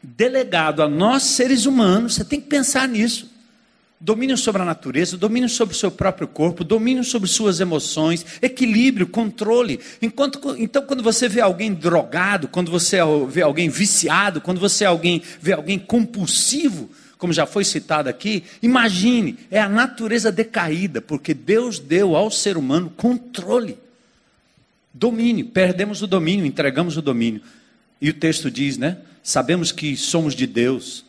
delegado 0.01 0.81
a 0.81 0.87
nós, 0.87 1.21
seres 1.23 1.67
humanos, 1.67 2.15
você 2.15 2.25
tem 2.25 2.41
que 2.41 2.47
pensar 2.47 2.87
nisso. 2.87 3.29
Domínio 4.03 4.35
sobre 4.35 4.63
a 4.63 4.65
natureza, 4.65 5.15
domínio 5.15 5.47
sobre 5.47 5.75
o 5.75 5.77
seu 5.77 5.91
próprio 5.91 6.27
corpo, 6.27 6.63
domínio 6.63 7.03
sobre 7.03 7.29
suas 7.29 7.59
emoções, 7.59 8.25
equilíbrio, 8.41 9.05
controle. 9.05 9.79
Enquanto, 10.01 10.55
então, 10.57 10.81
quando 10.81 11.03
você 11.03 11.29
vê 11.29 11.39
alguém 11.39 11.71
drogado, 11.71 12.47
quando 12.47 12.71
você 12.71 12.97
vê 13.29 13.43
alguém 13.43 13.69
viciado, 13.69 14.41
quando 14.41 14.59
você 14.59 14.85
alguém, 14.85 15.21
vê 15.39 15.53
alguém 15.53 15.77
compulsivo, 15.77 16.89
como 17.21 17.31
já 17.31 17.45
foi 17.45 17.63
citado 17.63 18.09
aqui, 18.09 18.43
imagine, 18.63 19.37
é 19.51 19.59
a 19.59 19.69
natureza 19.69 20.31
decaída, 20.31 20.99
porque 20.99 21.35
Deus 21.35 21.77
deu 21.77 22.15
ao 22.15 22.31
ser 22.31 22.57
humano 22.57 22.91
controle, 22.97 23.77
domínio. 24.91 25.45
Perdemos 25.45 26.01
o 26.01 26.07
domínio, 26.07 26.47
entregamos 26.47 26.97
o 26.97 27.01
domínio. 27.01 27.39
E 28.01 28.09
o 28.09 28.13
texto 28.15 28.49
diz, 28.49 28.75
né? 28.75 28.97
Sabemos 29.21 29.71
que 29.71 29.95
somos 29.95 30.33
de 30.33 30.47
Deus 30.47 31.05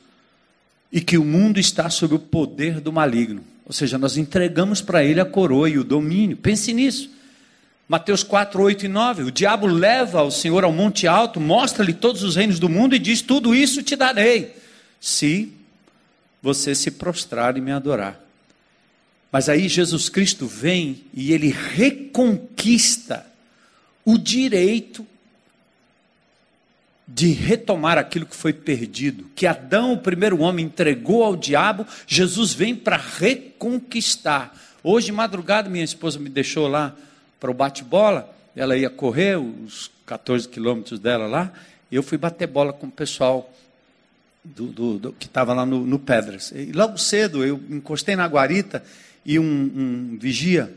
e 0.93 1.01
que 1.01 1.17
o 1.17 1.25
mundo 1.25 1.59
está 1.59 1.89
sob 1.89 2.15
o 2.15 2.19
poder 2.19 2.79
do 2.79 2.93
maligno. 2.93 3.43
Ou 3.65 3.73
seja, 3.73 3.97
nós 3.97 4.19
entregamos 4.19 4.83
para 4.83 5.03
ele 5.03 5.19
a 5.19 5.25
coroa 5.25 5.71
e 5.71 5.79
o 5.79 5.85
domínio. 5.85 6.37
Pense 6.37 6.75
nisso. 6.75 7.11
Mateus 7.89 8.23
4, 8.23 8.63
8 8.63 8.85
e 8.85 8.89
9. 8.89 9.23
O 9.23 9.31
diabo 9.31 9.67
leva 9.67 10.23
o 10.23 10.31
Senhor 10.31 10.63
ao 10.63 10.75
monte 10.75 11.07
alto, 11.07 11.41
mostra-lhe 11.41 11.95
todos 11.95 12.23
os 12.23 12.37
reinos 12.37 12.59
do 12.59 12.69
mundo 12.69 12.95
e 12.95 12.99
diz: 12.99 13.23
Tudo 13.23 13.55
isso 13.55 13.83
te 13.83 13.97
darei, 13.97 14.55
se 15.01 15.62
você 16.43 16.75
se 16.75 16.91
prostrar 16.91 17.57
e 17.57 17.61
me 17.61 17.71
adorar. 17.71 18.21
Mas 19.31 19.49
aí 19.49 19.69
Jesus 19.69 20.09
Cristo 20.09 20.47
vem 20.47 21.05
e 21.15 21.33
ele 21.33 21.49
reconquista 21.49 23.25
o 24.05 24.19
direito 24.19 25.07
de 27.07 27.29
retomar 27.33 27.99
aquilo 27.99 28.27
que 28.27 28.37
foi 28.37 28.53
perdido, 28.53 29.31
que 29.35 29.47
Adão, 29.47 29.93
o 29.93 29.99
primeiro 29.99 30.41
homem, 30.41 30.67
entregou 30.67 31.23
ao 31.25 31.37
diabo, 31.37 31.87
Jesus 32.07 32.53
vem 32.53 32.75
para 32.75 32.97
reconquistar. 32.97 34.57
Hoje, 34.83 35.07
de 35.07 35.13
madrugada, 35.13 35.69
minha 35.69 35.85
esposa 35.85 36.19
me 36.19 36.29
deixou 36.29 36.69
lá 36.69 36.95
para 37.39 37.51
o 37.51 37.55
bate-bola, 37.55 38.35
ela 38.57 38.77
ia 38.77 38.89
correr 38.91 39.39
os 39.39 39.91
14 40.07 40.49
quilômetros 40.49 40.99
dela 40.99 41.27
lá, 41.27 41.53
eu 41.91 42.03
fui 42.03 42.17
bater 42.17 42.47
bola 42.47 42.73
com 42.73 42.87
o 42.87 42.91
pessoal 42.91 43.53
do, 44.45 44.67
do, 44.67 44.99
do 44.99 45.13
que 45.13 45.27
estava 45.27 45.53
lá 45.53 45.65
no, 45.65 45.87
no, 45.87 45.99
Pedras. 45.99 46.53
E 46.55 46.73
logo 46.73 46.99
cedo 46.99 47.45
eu 47.45 47.61
encostei 47.71 48.17
na 48.17 48.27
guarita 48.27 48.83
e 49.25 49.39
um, 49.39 49.45
um 49.45 50.19
vigia 50.21 50.73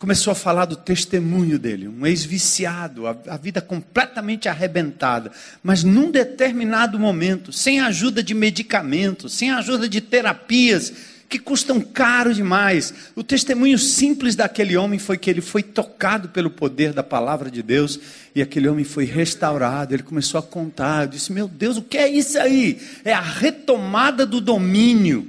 começou 0.00 0.30
a 0.30 0.34
falar 0.34 0.64
do 0.64 0.76
testemunho 0.76 1.58
dele, 1.58 1.86
um 1.86 2.06
ex-viciado, 2.06 3.06
a, 3.06 3.14
a, 3.28 3.36
vida 3.36 3.60
completamente 3.60 4.48
arrebentada, 4.48 5.30
mas 5.62 5.84
num 5.84 6.10
determinado 6.10 6.98
momento, 6.98 7.52
sem 7.52 7.80
ajuda 7.80 8.22
de 8.22 8.32
medicamentos, 8.32 9.34
sem 9.34 9.50
ajuda 9.50 9.86
de 9.86 10.00
terapias 10.00 10.90
que 11.30 11.38
custam 11.38 11.80
caro 11.80 12.34
demais. 12.34 12.92
O 13.14 13.22
testemunho 13.22 13.78
simples 13.78 14.34
daquele 14.34 14.76
homem 14.76 14.98
foi 14.98 15.16
que 15.16 15.30
ele 15.30 15.40
foi 15.40 15.62
tocado 15.62 16.28
pelo 16.30 16.50
poder 16.50 16.92
da 16.92 17.04
palavra 17.04 17.48
de 17.48 17.62
Deus 17.62 18.00
e 18.34 18.42
aquele 18.42 18.68
homem 18.68 18.84
foi 18.84 19.04
restaurado. 19.04 19.94
Ele 19.94 20.02
começou 20.02 20.40
a 20.40 20.42
contar, 20.42 21.04
eu 21.04 21.08
disse: 21.08 21.32
"Meu 21.32 21.46
Deus, 21.46 21.76
o 21.76 21.82
que 21.82 21.96
é 21.96 22.08
isso 22.08 22.36
aí? 22.36 22.80
É 23.04 23.12
a 23.12 23.20
retomada 23.20 24.26
do 24.26 24.40
domínio 24.40 25.26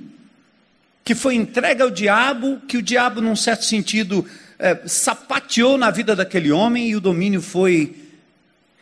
que 1.03 1.13
foi 1.13 1.36
entregue 1.36 1.84
ao 1.84 1.91
diabo, 1.91 2.60
que 2.67 2.77
o 2.77 2.81
diabo 2.81 3.22
num 3.22 3.36
certo 3.36 3.65
sentido 3.65 4.25
é, 4.58 4.79
sapateou 4.88 5.77
na 5.77 5.91
vida 5.91 6.15
daquele 6.15 6.51
homem 6.51 6.89
e 6.89 6.96
o 6.96 7.01
domínio 7.01 7.41
foi 7.41 7.96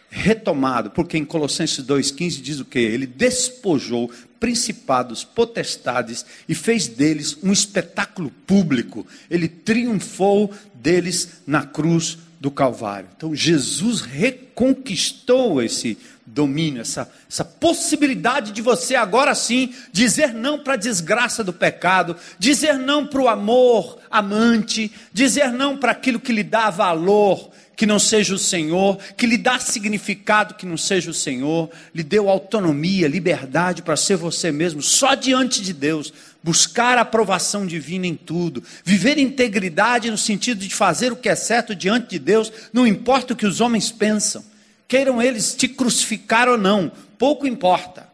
retomado, 0.10 0.90
porque 0.90 1.18
em 1.18 1.26
Colossenses 1.26 1.86
2,15 1.86 2.42
diz 2.42 2.60
o 2.60 2.66
que? 2.66 2.80
Ele 2.80 3.06
despojou 3.06 4.10
principados, 4.40 5.24
potestades 5.24 6.26
e 6.48 6.56
fez 6.56 6.88
deles 6.88 7.38
um 7.44 7.52
espetáculo 7.52 8.32
público. 8.48 9.06
Ele 9.30 9.48
triunfou 9.48 10.54
deles 10.74 11.42
na 11.46 11.64
cruz 11.64 12.18
do 12.40 12.50
Calvário. 12.50 13.10
Então 13.16 13.36
Jesus 13.36 14.02
reconquistou 14.02 15.62
esse 15.62 15.98
domínio, 16.26 16.82
essa, 16.82 17.12
essa 17.30 17.44
possibilidade 17.44 18.52
de 18.52 18.62
você 18.62 18.96
agora 18.96 19.36
sim 19.36 19.74
dizer 19.92 20.34
não 20.34 20.60
para 20.60 20.74
a 20.74 20.78
desgraça 20.78 21.44
do 21.44 21.52
pecado, 21.52 22.16
dizer 22.38 22.78
não 22.78 23.06
para 23.06 23.22
o 23.22 23.28
amor 23.28 24.00
amante, 24.10 24.92
dizer 25.12 25.52
não 25.52 25.76
para 25.76 25.92
aquilo 25.92 26.20
que 26.20 26.32
lhe 26.32 26.44
dá 26.44 26.70
valor, 26.70 27.49
que 27.80 27.86
não 27.86 27.98
seja 27.98 28.36
o 28.36 28.38
Senhor, 28.38 29.00
que 29.16 29.26
lhe 29.26 29.38
dá 29.38 29.58
significado 29.58 30.56
que 30.56 30.66
não 30.66 30.76
seja 30.76 31.12
o 31.12 31.14
Senhor, 31.14 31.72
lhe 31.96 32.04
deu 32.04 32.30
autonomia, 32.30 33.08
liberdade 33.08 33.82
para 33.82 33.96
ser 33.96 34.18
você 34.18 34.52
mesmo, 34.52 34.82
só 34.82 35.16
diante 35.16 35.62
de 35.62 35.72
Deus, 35.72 36.12
buscar 36.44 36.98
a 36.98 37.02
aprovação 37.02 37.66
divina 37.66 38.06
em 38.06 38.16
tudo, 38.16 38.62
viver 38.84 39.18
integridade 39.18 40.12
no 40.12 40.18
sentido 40.18 40.60
de 40.60 40.76
fazer 40.76 41.14
o 41.14 41.16
que 41.16 41.30
é 41.30 41.36
certo 41.36 41.74
diante 41.74 42.10
de 42.10 42.20
Deus, 42.20 42.52
não 42.74 42.86
importa 42.86 43.32
o 43.32 43.38
que 43.38 43.46
os 43.46 43.62
homens 43.62 43.90
pensam 43.90 44.44
queiram 44.90 45.22
eles 45.22 45.56
te 45.56 45.70
crucificar 45.70 46.50
ou 46.50 46.58
não, 46.58 46.92
pouco 47.18 47.48
importa. 47.48 48.10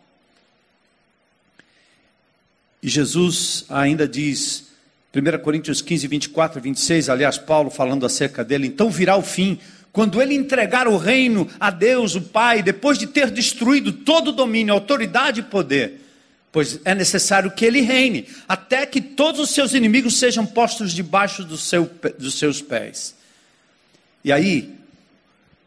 E 2.83 2.87
Jesus 2.87 3.65
ainda 3.67 4.07
diz, 4.07 4.67
1 5.15 5.39
Coríntios 5.39 5.81
15, 5.81 6.07
24 6.07 6.59
e 6.59 6.61
26, 6.61 7.09
aliás, 7.09 7.37
Paulo 7.37 7.69
falando 7.69 8.05
acerca 8.05 8.43
dele, 8.43 8.67
então 8.67 8.89
virá 8.89 9.15
o 9.15 9.21
fim, 9.21 9.57
quando 9.93 10.21
ele 10.21 10.35
entregar 10.35 10.89
o 10.89 10.97
reino 10.97 11.47
a 11.57 11.71
Deus, 11.71 12.15
o 12.15 12.21
Pai, 12.21 12.61
depois 12.61 12.97
de 12.97 13.07
ter 13.07 13.31
destruído 13.31 13.93
todo 13.93 14.27
o 14.27 14.33
domínio, 14.33 14.73
autoridade 14.73 15.39
e 15.39 15.43
poder, 15.43 16.01
pois 16.51 16.81
é 16.83 16.93
necessário 16.93 17.51
que 17.51 17.63
ele 17.63 17.79
reine, 17.79 18.27
até 18.45 18.85
que 18.85 18.99
todos 18.99 19.39
os 19.39 19.51
seus 19.51 19.73
inimigos 19.73 20.19
sejam 20.19 20.45
postos 20.45 20.91
debaixo 20.91 21.45
do 21.45 21.57
seu, 21.57 21.89
dos 22.19 22.37
seus 22.37 22.61
pés. 22.61 23.15
E 24.21 24.33
aí, 24.33 24.75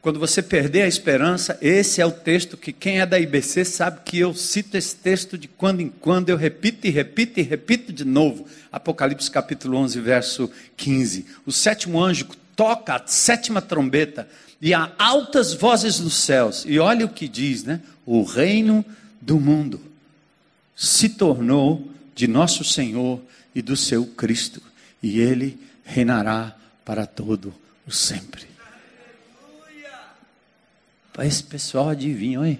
quando 0.08 0.20
você 0.20 0.40
perder 0.40 0.84
a 0.84 0.88
esperança, 0.88 1.58
esse 1.60 2.00
é 2.00 2.06
o 2.06 2.10
texto 2.10 2.56
que 2.56 2.72
quem 2.72 2.98
é 2.98 3.04
da 3.04 3.20
IBC 3.20 3.62
sabe 3.66 4.00
que 4.06 4.18
eu 4.18 4.32
cito 4.32 4.74
esse 4.74 4.96
texto 4.96 5.36
de 5.36 5.46
quando 5.46 5.82
em 5.82 5.90
quando, 5.90 6.30
eu 6.30 6.36
repito 6.38 6.86
e 6.86 6.90
repito 6.90 7.38
e 7.38 7.42
repito 7.42 7.92
de 7.92 8.06
novo. 8.06 8.46
Apocalipse 8.72 9.30
capítulo 9.30 9.76
11, 9.76 10.00
verso 10.00 10.50
15. 10.78 11.26
O 11.44 11.52
sétimo 11.52 12.02
anjo 12.02 12.26
toca 12.56 12.94
a 12.94 13.06
sétima 13.06 13.60
trombeta 13.60 14.26
e 14.62 14.72
há 14.72 14.90
altas 14.98 15.52
vozes 15.52 16.00
nos 16.00 16.14
céus. 16.14 16.64
E 16.66 16.78
olha 16.78 17.04
o 17.04 17.10
que 17.10 17.28
diz, 17.28 17.64
né? 17.64 17.78
O 18.06 18.22
reino 18.22 18.82
do 19.20 19.38
mundo 19.38 19.78
se 20.74 21.10
tornou 21.10 21.86
de 22.14 22.26
nosso 22.26 22.64
Senhor 22.64 23.20
e 23.54 23.60
do 23.60 23.76
seu 23.76 24.06
Cristo, 24.06 24.62
e 25.02 25.20
ele 25.20 25.60
reinará 25.84 26.56
para 26.82 27.04
todo 27.04 27.52
o 27.86 27.92
sempre. 27.92 28.47
Esse 31.24 31.42
pessoal 31.42 31.88
adivinha, 31.88 32.40
olha. 32.40 32.58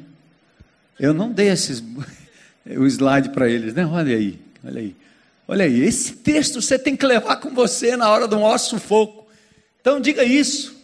Eu 0.99 1.15
não 1.15 1.31
dei 1.31 1.49
esses, 1.49 1.83
o 2.67 2.87
slide 2.87 3.31
para 3.31 3.49
eles, 3.49 3.75
né? 3.75 3.87
Olha 3.87 4.17
aí, 4.17 4.39
olha 4.65 4.81
aí. 4.81 4.97
Olha 5.51 5.65
aí, 5.65 5.81
esse 5.81 6.13
texto 6.13 6.61
você 6.61 6.79
tem 6.79 6.95
que 6.95 7.07
levar 7.07 7.37
com 7.37 7.55
você 7.55 7.97
na 7.97 8.11
hora 8.11 8.29
do 8.29 8.37
maior 8.37 8.59
sufoco. 8.59 9.27
Então 9.81 9.99
diga 9.99 10.23
isso 10.23 10.77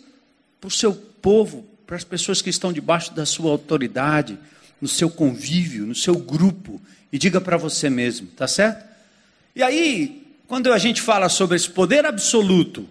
para 0.59 0.69
o 0.69 0.71
seu 0.71 0.95
povo, 0.95 1.67
para 1.87 1.97
as 1.97 2.05
pessoas 2.05 2.41
que 2.41 2.49
estão 2.49 2.73
debaixo 2.73 3.13
da 3.13 3.27
sua 3.27 3.51
autoridade, 3.51 4.39
no 4.81 4.89
seu 4.89 5.11
convívio, 5.11 5.85
no 5.85 5.95
seu 5.95 6.17
grupo, 6.17 6.81
e 7.13 7.19
diga 7.19 7.41
para 7.41 7.59
você 7.59 7.91
mesmo, 7.91 8.27
tá 8.29 8.49
certo? 8.49 8.85
E 9.55 9.63
aí, 9.63 10.27
quando 10.47 10.73
a 10.73 10.79
gente 10.79 11.03
fala 11.03 11.29
sobre 11.29 11.57
esse 11.57 11.69
poder 11.69 12.07
absoluto, 12.07 12.89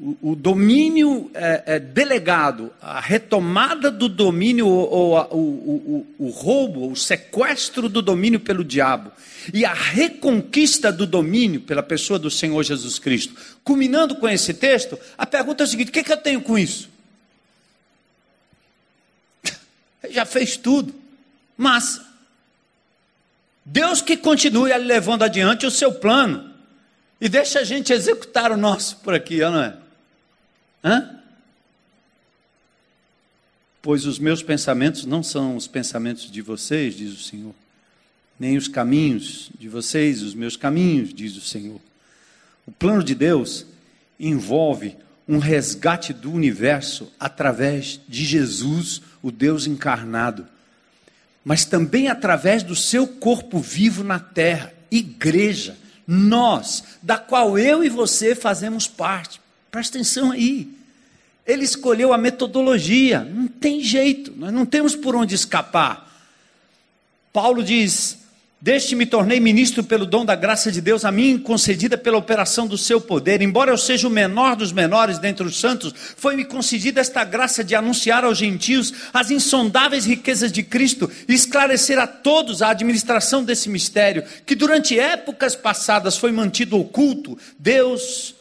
o, 0.00 0.36
domínio 0.36 1.28
é, 1.34 1.62
é, 1.66 1.78
delegado, 1.80 2.72
a 2.80 3.00
retomada 3.00 3.90
do 3.90 4.08
domínio, 4.08 4.68
ou, 4.68 4.88
ou 4.88 5.36
o, 5.36 6.06
o, 6.18 6.26
o, 6.26 6.30
roubo, 6.30 6.88
o 6.92 6.94
sequestro 6.94 7.88
do 7.88 8.00
domínio 8.00 8.38
pelo 8.38 8.62
diabo, 8.62 9.10
e 9.52 9.64
a 9.64 9.74
reconquista 9.74 10.92
do 10.92 11.04
domínio 11.04 11.62
pela 11.62 11.82
pessoa 11.82 12.16
do 12.16 12.30
Senhor 12.30 12.62
Jesus 12.62 13.00
Cristo. 13.00 13.34
Culminando 13.64 14.14
com 14.14 14.28
esse 14.28 14.54
texto, 14.54 14.96
a 15.16 15.26
pergunta 15.26 15.64
é 15.64 15.64
a 15.64 15.66
seguinte: 15.66 15.88
o 15.88 15.92
que, 15.92 16.04
que 16.04 16.12
eu 16.12 16.16
tenho 16.16 16.42
com 16.42 16.56
isso? 16.56 16.88
Ele 20.04 20.14
já 20.14 20.24
fez 20.24 20.56
tudo, 20.56 20.94
massa. 21.56 22.06
Deus 23.64 24.00
que 24.00 24.16
continue 24.16 24.72
levando 24.78 25.24
adiante 25.24 25.66
o 25.66 25.70
seu 25.72 25.92
plano. 25.92 26.48
E 27.20 27.28
deixa 27.28 27.58
a 27.58 27.64
gente 27.64 27.92
executar 27.92 28.52
o 28.52 28.56
nosso 28.56 28.98
por 28.98 29.12
aqui, 29.12 29.40
não 29.40 29.60
é? 29.60 29.87
Hã? 30.82 31.20
Pois 33.80 34.06
os 34.06 34.18
meus 34.18 34.42
pensamentos 34.42 35.04
não 35.04 35.22
são 35.22 35.56
os 35.56 35.66
pensamentos 35.66 36.30
de 36.30 36.42
vocês, 36.42 36.94
diz 36.94 37.12
o 37.12 37.22
Senhor, 37.22 37.54
nem 38.38 38.56
os 38.56 38.68
caminhos 38.68 39.50
de 39.58 39.68
vocês, 39.68 40.22
os 40.22 40.34
meus 40.34 40.56
caminhos, 40.56 41.14
diz 41.14 41.36
o 41.36 41.40
Senhor. 41.40 41.80
O 42.66 42.70
plano 42.72 43.02
de 43.02 43.14
Deus 43.14 43.64
envolve 44.18 44.96
um 45.26 45.38
resgate 45.38 46.12
do 46.12 46.32
universo 46.32 47.12
através 47.18 48.00
de 48.08 48.24
Jesus, 48.24 49.02
o 49.22 49.30
Deus 49.30 49.66
encarnado, 49.66 50.46
mas 51.44 51.64
também 51.64 52.08
através 52.08 52.62
do 52.62 52.74
seu 52.74 53.06
corpo 53.06 53.58
vivo 53.58 54.02
na 54.02 54.18
terra, 54.18 54.72
igreja, 54.90 55.76
nós, 56.06 56.84
da 57.02 57.18
qual 57.18 57.58
eu 57.58 57.84
e 57.84 57.88
você 57.88 58.34
fazemos 58.34 58.86
parte. 58.86 59.40
Presta 59.78 59.96
atenção 59.96 60.32
aí. 60.32 60.68
Ele 61.46 61.62
escolheu 61.62 62.12
a 62.12 62.18
metodologia, 62.18 63.20
não 63.20 63.46
tem 63.46 63.80
jeito, 63.80 64.34
nós 64.36 64.52
não 64.52 64.66
temos 64.66 64.96
por 64.96 65.14
onde 65.14 65.36
escapar. 65.36 66.20
Paulo 67.32 67.62
diz 67.62 68.18
Deste 68.60 68.96
me 68.96 69.06
tornei 69.06 69.38
ministro 69.38 69.84
pelo 69.84 70.04
dom 70.04 70.24
da 70.24 70.34
graça 70.34 70.72
de 70.72 70.80
Deus, 70.80 71.04
a 71.04 71.12
mim 71.12 71.38
concedida 71.38 71.96
pela 71.96 72.16
operação 72.18 72.66
do 72.66 72.76
seu 72.76 73.00
poder. 73.00 73.40
Embora 73.40 73.70
eu 73.70 73.78
seja 73.78 74.08
o 74.08 74.10
menor 74.10 74.56
dos 74.56 74.72
menores 74.72 75.20
dentre 75.20 75.46
os 75.46 75.60
santos, 75.60 75.94
foi-me 76.16 76.44
concedida 76.44 77.00
esta 77.00 77.22
graça 77.22 77.62
de 77.62 77.76
anunciar 77.76 78.24
aos 78.24 78.36
gentios 78.36 78.92
as 79.14 79.30
insondáveis 79.30 80.04
riquezas 80.04 80.50
de 80.50 80.64
Cristo 80.64 81.08
e 81.28 81.34
esclarecer 81.34 82.00
a 82.00 82.06
todos 82.08 82.60
a 82.60 82.70
administração 82.70 83.44
desse 83.44 83.68
mistério, 83.68 84.24
que 84.44 84.56
durante 84.56 84.98
épocas 84.98 85.54
passadas 85.54 86.16
foi 86.16 86.32
mantido 86.32 86.80
oculto. 86.80 87.38
Deus 87.60 88.34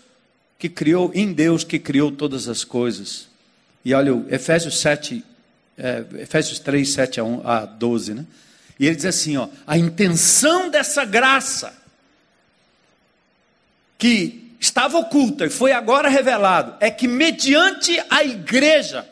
que 0.57 0.69
criou, 0.69 1.11
em 1.13 1.31
Deus 1.31 1.63
que 1.63 1.77
criou 1.77 2.11
todas 2.11 2.47
as 2.47 2.63
coisas. 2.63 3.27
E 3.85 3.93
olha, 3.93 4.11
Efésios 4.29 4.79
7, 4.79 5.23
é, 5.77 6.03
Efésios 6.19 6.59
3, 6.59 6.89
7 6.89 7.19
a, 7.19 7.23
1, 7.23 7.47
a 7.47 7.65
12, 7.65 8.13
né? 8.13 8.25
E 8.79 8.85
ele 8.85 8.95
diz 8.95 9.05
assim: 9.05 9.37
ó, 9.37 9.47
a 9.65 9.77
intenção 9.77 10.69
dessa 10.69 11.05
graça, 11.05 11.73
que 13.97 14.55
estava 14.59 14.97
oculta 14.97 15.45
e 15.45 15.49
foi 15.49 15.71
agora 15.71 16.09
revelado, 16.09 16.75
é 16.79 16.89
que 16.91 17.07
mediante 17.07 17.99
a 18.09 18.23
igreja, 18.23 19.07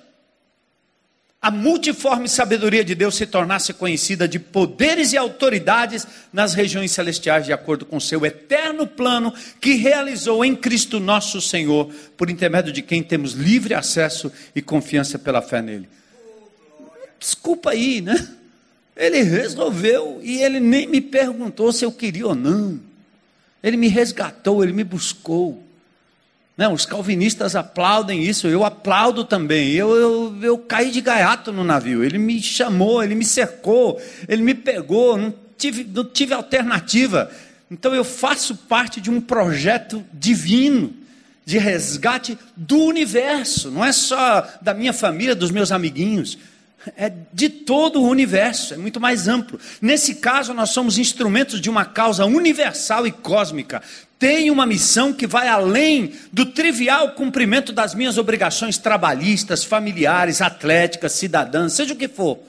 a 1.45 1.51
multiforme 1.51 2.27
sabedoria 2.27 2.83
de 2.83 2.95
Deus 2.95 3.13
se 3.13 3.27
tornasse 3.27 3.71
conhecida 3.71 4.27
de 4.27 4.39
poderes 4.39 5.13
e 5.13 5.17
autoridades 5.17 6.07
nas 6.33 6.55
regiões 6.55 6.91
celestiais, 6.91 7.45
de 7.45 7.53
acordo 7.53 7.85
com 7.85 7.99
seu 7.99 8.25
eterno 8.25 8.87
plano 8.87 9.31
que 9.61 9.75
realizou 9.75 10.43
em 10.43 10.55
Cristo 10.55 10.99
nosso 10.99 11.39
Senhor, 11.39 11.93
por 12.17 12.31
intermédio 12.31 12.73
de 12.73 12.81
quem 12.81 13.03
temos 13.03 13.33
livre 13.33 13.75
acesso 13.75 14.31
e 14.55 14.61
confiança 14.61 15.19
pela 15.19 15.39
fé 15.39 15.61
nele. 15.61 15.87
Desculpa 17.19 17.69
aí, 17.69 18.01
né? 18.01 18.27
Ele 18.97 19.21
resolveu 19.21 20.19
e 20.23 20.41
ele 20.41 20.59
nem 20.59 20.87
me 20.87 20.99
perguntou 20.99 21.71
se 21.71 21.85
eu 21.85 21.91
queria 21.91 22.25
ou 22.25 22.33
não. 22.33 22.79
Ele 23.61 23.77
me 23.77 23.87
resgatou, 23.87 24.63
ele 24.63 24.73
me 24.73 24.83
buscou. 24.83 25.63
Não, 26.57 26.71
os 26.71 26.85
calvinistas 26.85 27.55
aplaudem 27.55 28.23
isso, 28.23 28.47
eu 28.47 28.63
aplaudo 28.63 29.25
também. 29.25 29.71
Eu, 29.71 29.93
eu, 29.95 30.37
eu 30.41 30.57
caí 30.57 30.89
de 30.89 31.01
gaiato 31.01 31.51
no 31.51 31.63
navio. 31.63 32.03
Ele 32.03 32.17
me 32.17 32.41
chamou, 32.41 33.03
ele 33.03 33.13
me 33.13 33.25
cercou, 33.25 34.01
ele 34.27 34.41
me 34.41 34.53
pegou, 34.53 35.17
não 35.17 35.33
tive, 35.57 35.83
não 35.83 36.05
tive 36.05 36.33
alternativa. 36.33 37.29
Então 37.69 37.93
eu 37.93 38.05
faço 38.05 38.55
parte 38.55 39.01
de 39.01 39.09
um 39.09 39.19
projeto 39.19 40.03
divino 40.13 40.93
de 41.43 41.57
resgate 41.57 42.37
do 42.55 42.77
universo, 42.77 43.69
não 43.69 43.85
é 43.85 43.91
só 43.91 44.47
da 44.61 44.73
minha 44.73 44.93
família, 44.93 45.35
dos 45.35 45.51
meus 45.51 45.71
amiguinhos 45.71 46.39
é 46.95 47.11
de 47.33 47.49
todo 47.49 48.01
o 48.01 48.07
universo, 48.07 48.73
é 48.73 48.77
muito 48.77 48.99
mais 48.99 49.27
amplo. 49.27 49.59
Nesse 49.81 50.15
caso, 50.15 50.53
nós 50.53 50.69
somos 50.69 50.97
instrumentos 50.97 51.59
de 51.59 51.69
uma 51.69 51.85
causa 51.85 52.25
universal 52.25 53.07
e 53.07 53.11
cósmica. 53.11 53.81
Tem 54.17 54.49
uma 54.49 54.65
missão 54.65 55.11
que 55.11 55.27
vai 55.27 55.47
além 55.47 56.13
do 56.31 56.45
trivial 56.45 57.11
cumprimento 57.11 57.73
das 57.73 57.93
minhas 57.93 58.17
obrigações 58.17 58.77
trabalhistas, 58.77 59.63
familiares, 59.63 60.41
atléticas, 60.41 61.11
cidadãs, 61.11 61.73
seja 61.73 61.93
o 61.93 61.97
que 61.97 62.07
for. 62.07 62.39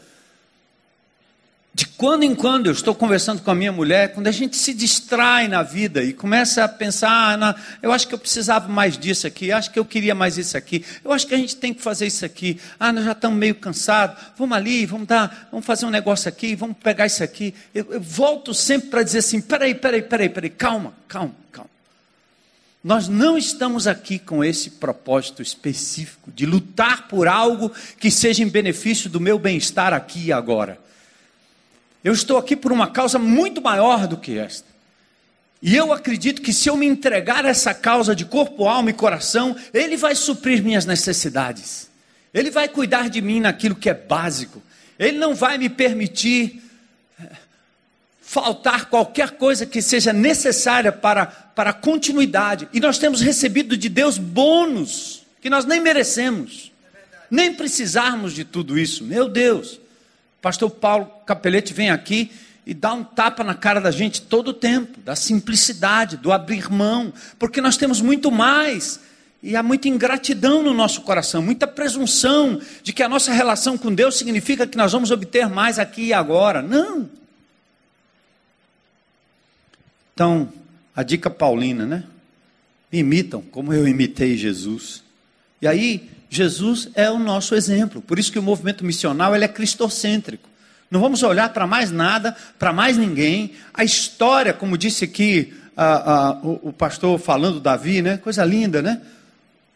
De 1.76 1.86
quando 1.86 2.22
em 2.22 2.34
quando 2.34 2.68
eu 2.68 2.72
estou 2.72 2.94
conversando 2.94 3.42
com 3.42 3.50
a 3.50 3.54
minha 3.54 3.70
mulher, 3.70 4.14
quando 4.14 4.28
a 4.28 4.32
gente 4.32 4.56
se 4.56 4.72
distrai 4.72 5.46
na 5.46 5.62
vida 5.62 6.02
e 6.02 6.14
começa 6.14 6.64
a 6.64 6.68
pensar, 6.68 7.38
ah, 7.38 7.54
eu 7.82 7.92
acho 7.92 8.08
que 8.08 8.14
eu 8.14 8.18
precisava 8.18 8.66
mais 8.66 8.96
disso 8.96 9.26
aqui, 9.26 9.52
acho 9.52 9.70
que 9.70 9.78
eu 9.78 9.84
queria 9.84 10.14
mais 10.14 10.38
isso 10.38 10.56
aqui, 10.56 10.82
eu 11.04 11.12
acho 11.12 11.26
que 11.26 11.34
a 11.34 11.36
gente 11.36 11.54
tem 11.54 11.74
que 11.74 11.82
fazer 11.82 12.06
isso 12.06 12.24
aqui, 12.24 12.58
ah, 12.80 12.90
nós 12.94 13.04
já 13.04 13.12
estamos 13.12 13.38
meio 13.38 13.54
cansados, 13.56 14.16
vamos 14.38 14.56
ali, 14.56 14.86
vamos 14.86 15.06
dar, 15.06 15.48
vamos 15.50 15.66
fazer 15.66 15.84
um 15.84 15.90
negócio 15.90 16.30
aqui, 16.30 16.54
vamos 16.54 16.78
pegar 16.82 17.04
isso 17.04 17.22
aqui. 17.22 17.52
Eu, 17.74 17.86
eu 17.90 18.00
volto 18.00 18.54
sempre 18.54 18.88
para 18.88 19.02
dizer 19.02 19.18
assim: 19.18 19.42
peraí, 19.42 19.74
peraí, 19.74 20.00
peraí, 20.00 20.30
peraí, 20.30 20.48
calma, 20.48 20.94
calma, 21.06 21.34
calma. 21.52 21.68
Nós 22.82 23.06
não 23.06 23.36
estamos 23.36 23.86
aqui 23.86 24.18
com 24.18 24.42
esse 24.42 24.70
propósito 24.70 25.42
específico 25.42 26.32
de 26.34 26.46
lutar 26.46 27.06
por 27.06 27.28
algo 27.28 27.70
que 28.00 28.10
seja 28.10 28.42
em 28.42 28.48
benefício 28.48 29.10
do 29.10 29.20
meu 29.20 29.38
bem-estar 29.38 29.92
aqui 29.92 30.28
e 30.28 30.32
agora. 30.32 30.86
Eu 32.06 32.12
estou 32.12 32.38
aqui 32.38 32.54
por 32.54 32.70
uma 32.70 32.86
causa 32.86 33.18
muito 33.18 33.60
maior 33.60 34.06
do 34.06 34.16
que 34.16 34.38
esta. 34.38 34.68
E 35.60 35.74
eu 35.74 35.92
acredito 35.92 36.40
que 36.40 36.52
se 36.52 36.70
eu 36.70 36.76
me 36.76 36.86
entregar 36.86 37.44
a 37.44 37.48
essa 37.48 37.74
causa 37.74 38.14
de 38.14 38.24
corpo, 38.24 38.68
alma 38.68 38.90
e 38.90 38.92
coração, 38.92 39.56
Ele 39.74 39.96
vai 39.96 40.14
suprir 40.14 40.62
minhas 40.62 40.86
necessidades. 40.86 41.90
Ele 42.32 42.48
vai 42.48 42.68
cuidar 42.68 43.10
de 43.10 43.20
mim 43.20 43.40
naquilo 43.40 43.74
que 43.74 43.90
é 43.90 43.94
básico. 43.94 44.62
Ele 44.96 45.18
não 45.18 45.34
vai 45.34 45.58
me 45.58 45.68
permitir 45.68 46.62
eh, 47.20 47.26
faltar 48.20 48.88
qualquer 48.88 49.32
coisa 49.32 49.66
que 49.66 49.82
seja 49.82 50.12
necessária 50.12 50.92
para, 50.92 51.26
para 51.26 51.70
a 51.70 51.72
continuidade. 51.72 52.68
E 52.72 52.78
nós 52.78 53.00
temos 53.00 53.20
recebido 53.20 53.76
de 53.76 53.88
Deus 53.88 54.16
bônus 54.16 55.24
que 55.42 55.50
nós 55.50 55.64
nem 55.64 55.80
merecemos, 55.80 56.70
nem 57.28 57.52
precisarmos 57.52 58.32
de 58.32 58.44
tudo 58.44 58.78
isso. 58.78 59.02
Meu 59.02 59.28
Deus. 59.28 59.80
Pastor 60.46 60.70
Paulo 60.70 61.10
Capelete 61.26 61.74
vem 61.74 61.90
aqui 61.90 62.30
e 62.64 62.72
dá 62.72 62.92
um 62.92 63.02
tapa 63.02 63.42
na 63.42 63.52
cara 63.52 63.80
da 63.80 63.90
gente 63.90 64.22
todo 64.22 64.48
o 64.50 64.54
tempo, 64.54 65.00
da 65.00 65.16
simplicidade, 65.16 66.16
do 66.16 66.30
abrir 66.30 66.70
mão, 66.70 67.12
porque 67.36 67.60
nós 67.60 67.76
temos 67.76 68.00
muito 68.00 68.30
mais. 68.30 69.00
E 69.42 69.56
há 69.56 69.62
muita 69.64 69.88
ingratidão 69.88 70.62
no 70.62 70.72
nosso 70.72 71.00
coração, 71.00 71.42
muita 71.42 71.66
presunção 71.66 72.60
de 72.80 72.92
que 72.92 73.02
a 73.02 73.08
nossa 73.08 73.32
relação 73.32 73.76
com 73.76 73.92
Deus 73.92 74.16
significa 74.16 74.68
que 74.68 74.76
nós 74.76 74.92
vamos 74.92 75.10
obter 75.10 75.48
mais 75.48 75.80
aqui 75.80 76.04
e 76.04 76.12
agora. 76.12 76.62
Não. 76.62 77.10
Então, 80.14 80.48
a 80.94 81.02
dica 81.02 81.28
paulina, 81.28 81.84
né? 81.84 82.04
Me 82.92 83.00
imitam 83.00 83.42
como 83.42 83.72
eu 83.72 83.88
imitei 83.88 84.36
Jesus. 84.36 85.02
E 85.60 85.66
aí, 85.66 86.10
Jesus 86.28 86.88
é 86.94 87.10
o 87.10 87.18
nosso 87.18 87.54
exemplo. 87.54 88.02
Por 88.02 88.18
isso 88.18 88.32
que 88.32 88.38
o 88.38 88.42
movimento 88.42 88.84
missional 88.84 89.34
ele 89.34 89.44
é 89.44 89.48
cristocêntrico. 89.48 90.48
Não 90.90 91.00
vamos 91.00 91.22
olhar 91.22 91.52
para 91.52 91.66
mais 91.66 91.90
nada, 91.90 92.36
para 92.58 92.72
mais 92.72 92.96
ninguém. 92.96 93.52
A 93.74 93.84
história, 93.84 94.52
como 94.52 94.78
disse 94.78 95.04
aqui 95.04 95.52
o, 96.42 96.68
o, 96.68 96.72
pastor 96.72 97.18
falando, 97.18 97.60
Davi, 97.60 98.00
né? 98.02 98.16
Coisa 98.16 98.44
linda, 98.44 98.80
né? 98.80 99.00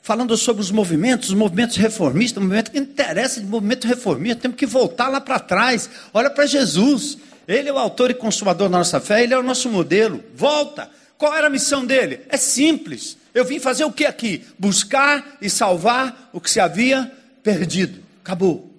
Falando 0.03 0.37
sobre 0.37 0.63
os 0.63 0.71
movimentos, 0.71 1.29
os 1.29 1.35
movimentos 1.35 1.77
reformistas, 1.77 2.39
o 2.39 2.41
movimento 2.41 2.71
que 2.71 2.79
interessa 2.79 3.41
de 3.41 3.47
movimento 3.47 3.87
reformista, 3.87 4.43
temos 4.43 4.57
que 4.57 4.67
voltar 4.67 5.09
lá 5.09 5.21
para 5.21 5.39
trás. 5.39 5.91
Olha 6.15 6.31
para 6.31 6.47
Jesus. 6.47 7.19
Ele 7.47 7.69
é 7.69 7.73
o 7.73 7.79
autor 7.79 8.11
e 8.11 8.15
consumador 8.15 8.69
da 8.69 8.79
nossa 8.79 9.01
fé, 9.01 9.25
ele 9.25 9.35
é 9.35 9.39
o 9.39 9.43
nosso 9.43 9.69
modelo. 9.69 10.23
Volta. 10.35 10.89
Qual 11.19 11.35
era 11.35 11.49
a 11.49 11.51
missão 11.51 11.85
dele? 11.85 12.21
É 12.29 12.37
simples. 12.37 13.19
Eu 13.35 13.45
vim 13.45 13.59
fazer 13.59 13.85
o 13.85 13.93
que 13.93 14.05
aqui? 14.05 14.45
Buscar 14.59 15.39
e 15.41 15.49
salvar 15.49 16.31
o 16.33 16.41
que 16.41 16.51
se 16.51 16.61
havia 16.61 17.11
perdido. 17.43 18.03
Acabou. 18.23 18.71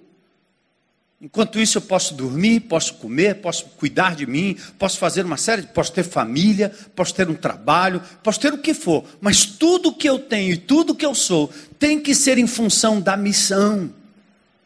Enquanto 1.20 1.60
isso, 1.60 1.78
eu 1.78 1.82
posso 1.82 2.14
dormir, 2.14 2.60
posso 2.60 2.94
comer, 2.94 3.36
posso 3.36 3.66
cuidar 3.76 4.16
de 4.16 4.26
mim, 4.26 4.56
posso 4.76 4.98
fazer 4.98 5.24
uma 5.24 5.36
série, 5.36 5.62
posso 5.62 5.92
ter 5.92 6.02
família, 6.02 6.72
posso 6.96 7.14
ter 7.14 7.28
um 7.28 7.34
trabalho, 7.34 8.02
posso 8.24 8.40
ter 8.40 8.52
o 8.52 8.58
que 8.58 8.74
for, 8.74 9.04
mas 9.20 9.46
tudo 9.46 9.94
que 9.94 10.08
eu 10.08 10.18
tenho 10.18 10.54
e 10.54 10.56
tudo 10.56 10.96
que 10.96 11.06
eu 11.06 11.14
sou 11.14 11.48
tem 11.78 12.00
que 12.00 12.12
ser 12.12 12.38
em 12.38 12.46
função 12.48 13.00
da 13.00 13.16
missão. 13.16 13.94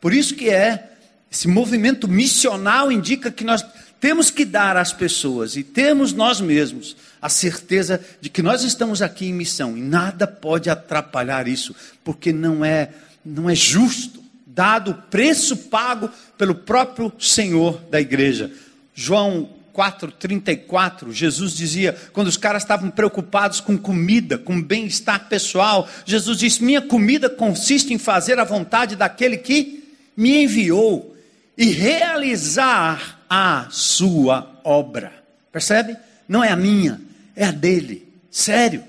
Por 0.00 0.14
isso 0.14 0.34
que 0.34 0.48
é 0.48 0.92
esse 1.30 1.46
movimento 1.46 2.08
missional 2.08 2.90
indica 2.90 3.30
que 3.30 3.44
nós 3.44 3.62
temos 4.00 4.30
que 4.30 4.46
dar 4.46 4.78
às 4.78 4.94
pessoas 4.94 5.56
e 5.56 5.62
temos 5.62 6.14
nós 6.14 6.40
mesmos 6.40 6.96
a 7.20 7.28
certeza 7.28 8.00
de 8.20 8.28
que 8.28 8.42
nós 8.42 8.62
estamos 8.62 9.02
aqui 9.02 9.26
em 9.26 9.32
missão 9.32 9.76
e 9.76 9.80
nada 9.80 10.26
pode 10.26 10.68
atrapalhar 10.70 11.48
isso, 11.48 11.74
porque 12.04 12.32
não 12.32 12.64
é 12.64 12.90
não 13.24 13.50
é 13.50 13.54
justo, 13.56 14.22
dado 14.46 14.92
o 14.92 14.94
preço 14.94 15.56
pago 15.56 16.08
pelo 16.38 16.54
próprio 16.54 17.12
Senhor 17.18 17.80
da 17.90 18.00
igreja. 18.00 18.52
João 18.94 19.50
4:34, 19.76 21.12
Jesus 21.12 21.54
dizia, 21.54 21.94
quando 22.12 22.28
os 22.28 22.38
caras 22.38 22.62
estavam 22.62 22.90
preocupados 22.90 23.60
com 23.60 23.76
comida, 23.76 24.38
com 24.38 24.62
bem-estar 24.62 25.28
pessoal, 25.28 25.86
Jesus 26.06 26.38
disse: 26.38 26.64
"Minha 26.64 26.80
comida 26.80 27.28
consiste 27.28 27.92
em 27.92 27.98
fazer 27.98 28.38
a 28.38 28.44
vontade 28.44 28.96
daquele 28.96 29.36
que 29.36 29.84
me 30.16 30.44
enviou 30.44 31.14
e 31.58 31.66
realizar 31.66 33.20
a 33.28 33.66
sua 33.70 34.60
obra." 34.64 35.12
Percebe? 35.52 35.96
Não 36.28 36.42
é 36.42 36.50
a 36.50 36.56
minha, 36.56 37.00
é 37.34 37.44
a 37.44 37.50
dele. 37.50 38.06
Sério. 38.30 38.84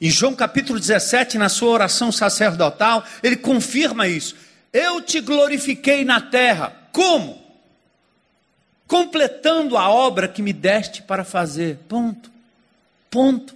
Em 0.00 0.10
João 0.10 0.34
capítulo 0.34 0.80
17, 0.80 1.38
na 1.38 1.48
sua 1.48 1.70
oração 1.70 2.10
sacerdotal, 2.10 3.04
ele 3.22 3.36
confirma 3.36 4.08
isso. 4.08 4.34
Eu 4.72 5.00
te 5.00 5.20
glorifiquei 5.20 6.04
na 6.04 6.20
terra. 6.20 6.74
Como? 6.90 7.40
Completando 8.86 9.76
a 9.76 9.88
obra 9.88 10.26
que 10.26 10.42
me 10.42 10.52
deste 10.52 11.02
para 11.02 11.24
fazer. 11.24 11.78
Ponto. 11.88 12.30
Ponto. 13.10 13.54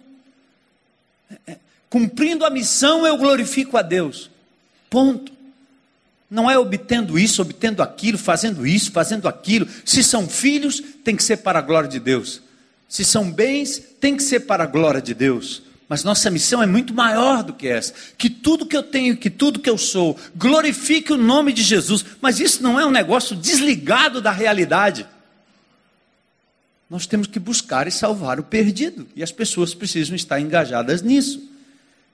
É, 1.31 1.53
é. 1.53 1.57
Cumprindo 1.91 2.45
a 2.45 2.51
missão, 2.51 3.07
eu 3.07 3.17
glorifico 3.17 3.77
a 3.77 3.83
Deus. 3.83 4.31
Ponto. 4.89 5.33
Não 6.31 6.51
é 6.51 6.59
obtendo 6.59 7.19
isso, 7.19 7.43
obtendo 7.43 7.83
aquilo, 7.83 8.19
fazendo 8.19 8.67
isso, 8.67 8.93
fazendo 8.93 9.29
aquilo. 9.29 9.69
Se 9.85 10.03
são 10.03 10.29
filhos, 10.29 10.83
tem 11.05 11.17
que 11.17 11.23
ser 11.23 11.39
para 11.39 11.59
a 11.59 11.63
glória 11.63 11.89
de 11.89 12.01
Deus. 12.01 12.43
Se 12.89 13.05
são 13.05 13.31
bens, 13.31 13.83
tem 14.01 14.17
que 14.17 14.23
ser 14.23 14.41
para 14.41 14.65
a 14.65 14.67
glória 14.67 15.03
de 15.03 15.15
Deus. 15.15 15.63
Mas 15.89 16.03
nossa 16.03 16.31
missão 16.31 16.63
é 16.63 16.67
muito 16.67 16.93
maior 16.93 17.43
do 17.43 17.53
que 17.53 17.69
essa. 17.69 17.95
Que 18.19 18.29
tudo 18.29 18.67
que 18.67 18.77
eu 18.77 18.83
tenho, 18.83 19.17
que 19.17 19.31
tudo 19.31 19.61
que 19.61 19.71
eu 19.71 19.79
sou, 19.79 20.19
glorifique 20.35 21.13
o 21.13 21.17
nome 21.17 21.53
de 21.53 21.63
Jesus. 21.63 22.05
Mas 22.21 22.41
isso 22.41 22.63
não 22.63 22.79
é 22.79 22.85
um 22.85 22.91
negócio 22.91 23.37
desligado 23.37 24.21
da 24.21 24.33
realidade. 24.33 25.07
Nós 26.91 27.07
temos 27.07 27.27
que 27.27 27.39
buscar 27.39 27.87
e 27.87 27.91
salvar 27.93 28.41
o 28.41 28.45
perdido. 28.45 29.07
E 29.15 29.23
as 29.23 29.31
pessoas 29.31 29.75
precisam 29.75 30.17
estar 30.17 30.41
engajadas 30.41 31.03
nisso. 31.03 31.56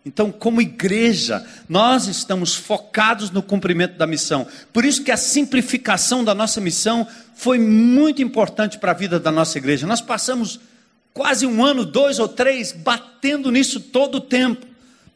Então, 0.05 0.33
como 0.33 0.61
igreja, 0.61 1.47
nós 1.69 2.09
estamos 2.09 2.55
focados 2.55 3.31
no 3.31 3.43
cumprimento 3.43 3.97
da 3.97 4.07
missão. 4.07 4.47
Por 4.73 4.85
isso 4.85 5.05
que 5.05 5.13
a 5.13 5.17
simplificação 5.17 6.25
da 6.25 6.35
nossa 6.35 6.61
missão 6.61 7.07
foi 7.37 7.59
muito 7.59 8.21
importante 8.21 8.79
para 8.79 8.91
a 8.91 8.95
vida 8.95 9.21
da 9.21 9.31
nossa 9.31 9.59
igreja. 9.59 9.87
Nós 9.87 10.01
passamos 10.01 10.59
quase 11.15 11.47
um 11.47 11.65
ano, 11.65 11.85
dois 11.85 12.19
ou 12.19 12.27
três, 12.27 12.73
batendo 12.73 13.51
nisso 13.51 13.79
todo 13.79 14.17
o 14.17 14.21
tempo, 14.21 14.67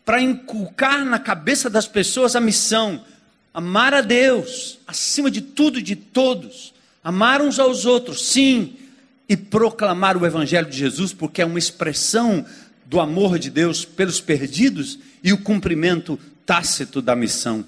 para 0.04 0.20
inculcar 0.20 1.04
na 1.04 1.18
cabeça 1.18 1.68
das 1.68 1.88
pessoas 1.88 2.36
a 2.36 2.40
missão: 2.40 3.02
amar 3.52 3.92
a 3.92 4.00
Deus 4.00 4.78
acima 4.86 5.32
de 5.32 5.40
tudo 5.40 5.80
e 5.80 5.82
de 5.82 5.96
todos, 5.96 6.72
amar 7.02 7.42
uns 7.42 7.58
aos 7.58 7.84
outros, 7.86 8.28
sim, 8.28 8.76
e 9.28 9.36
proclamar 9.36 10.16
o 10.16 10.24
Evangelho 10.24 10.70
de 10.70 10.76
Jesus, 10.76 11.12
porque 11.12 11.42
é 11.42 11.46
uma 11.46 11.58
expressão 11.58 12.46
do 12.86 13.00
amor 13.00 13.38
de 13.38 13.50
Deus 13.50 13.84
pelos 13.84 14.20
perdidos 14.20 14.98
e 15.22 15.32
o 15.32 15.38
cumprimento 15.38 16.18
tácito 16.44 17.02
da 17.02 17.16
missão. 17.16 17.64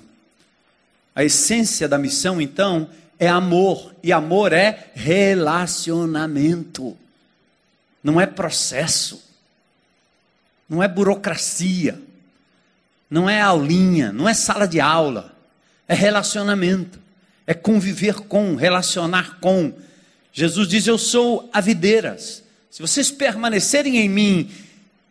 A 1.15 1.25
essência 1.25 1.89
da 1.89 1.99
missão, 1.99 2.41
então, 2.41 2.89
é 3.19 3.29
amor, 3.29 3.95
e 4.03 4.13
amor 4.13 4.53
é 4.53 4.91
relacionamento, 4.95 6.97
não 8.03 8.21
é 8.21 8.27
processo, 8.27 9.21
não 10.69 10.83
é 10.83 10.87
burocracia, 10.87 12.01
não 13.11 13.29
é 13.29 13.41
aulinha, 13.41 14.13
não 14.13 14.29
é 14.29 14.35
sala 14.35 14.69
de 14.69 14.81
aula, 14.81 15.35
é 15.89 15.95
relacionamento, 15.95 17.01
é 17.45 17.55
conviver 17.55 18.21
com, 18.21 18.55
relacionar 18.55 19.39
com. 19.41 19.73
Jesus 20.33 20.69
diz: 20.69 20.87
Eu 20.87 20.99
sou 20.99 21.51
a 21.53 21.61
videiras. 21.61 22.45
Se 22.71 22.83
vocês 22.83 23.11
permanecerem 23.11 23.97
em 23.97 24.09
mim 24.09 24.51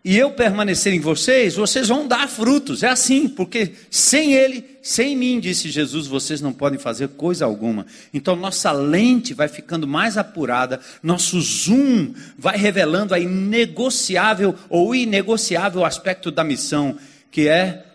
e 0.07 0.17
eu 0.17 0.31
permanecer 0.31 0.93
em 0.93 1.01
vocês, 1.01 1.55
vocês 1.55 1.89
vão 1.89 2.07
dar 2.07 2.29
frutos. 2.29 2.81
É 2.81 2.87
assim, 2.87 3.27
porque 3.27 3.73
sem 3.91 4.35
Ele, 4.35 4.63
sem 4.81 5.17
mim, 5.17 5.37
disse 5.37 5.69
Jesus, 5.69 6.07
vocês 6.07 6.39
não 6.39 6.53
podem 6.53 6.79
fazer 6.79 7.09
coisa 7.09 7.43
alguma. 7.43 7.85
Então 8.13 8.33
nossa 8.33 8.71
lente 8.71 9.33
vai 9.33 9.49
ficando 9.49 9.85
mais 9.85 10.17
apurada, 10.17 10.79
nosso 11.03 11.41
zoom 11.41 12.13
vai 12.37 12.55
revelando 12.55 13.13
a 13.13 13.19
inegociável 13.19 14.55
ou 14.69 14.95
inegociável 14.95 15.83
aspecto 15.83 16.31
da 16.31 16.41
missão, 16.41 16.97
que 17.29 17.49
é 17.49 17.85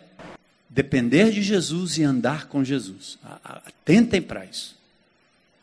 depender 0.69 1.31
de 1.31 1.41
Jesus 1.41 1.97
e 1.97 2.03
andar 2.03 2.45
com 2.45 2.63
Jesus. 2.63 3.17
Atentem 3.43 4.21
para 4.21 4.45
isso. 4.45 4.77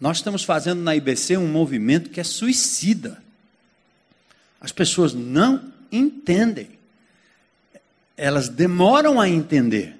Nós 0.01 0.17
estamos 0.17 0.43
fazendo 0.43 0.83
na 0.83 0.97
IBC 0.97 1.37
um 1.37 1.47
movimento 1.47 2.11
que 2.11 2.19
é 2.19 2.25
suicida. 2.25 3.23
As 4.61 4.73
pessoas 4.73 5.15
não 5.15 5.79
entendem. 5.91 6.69
Elas 8.17 8.49
demoram 8.49 9.21
a 9.21 9.29
entender. 9.29 9.97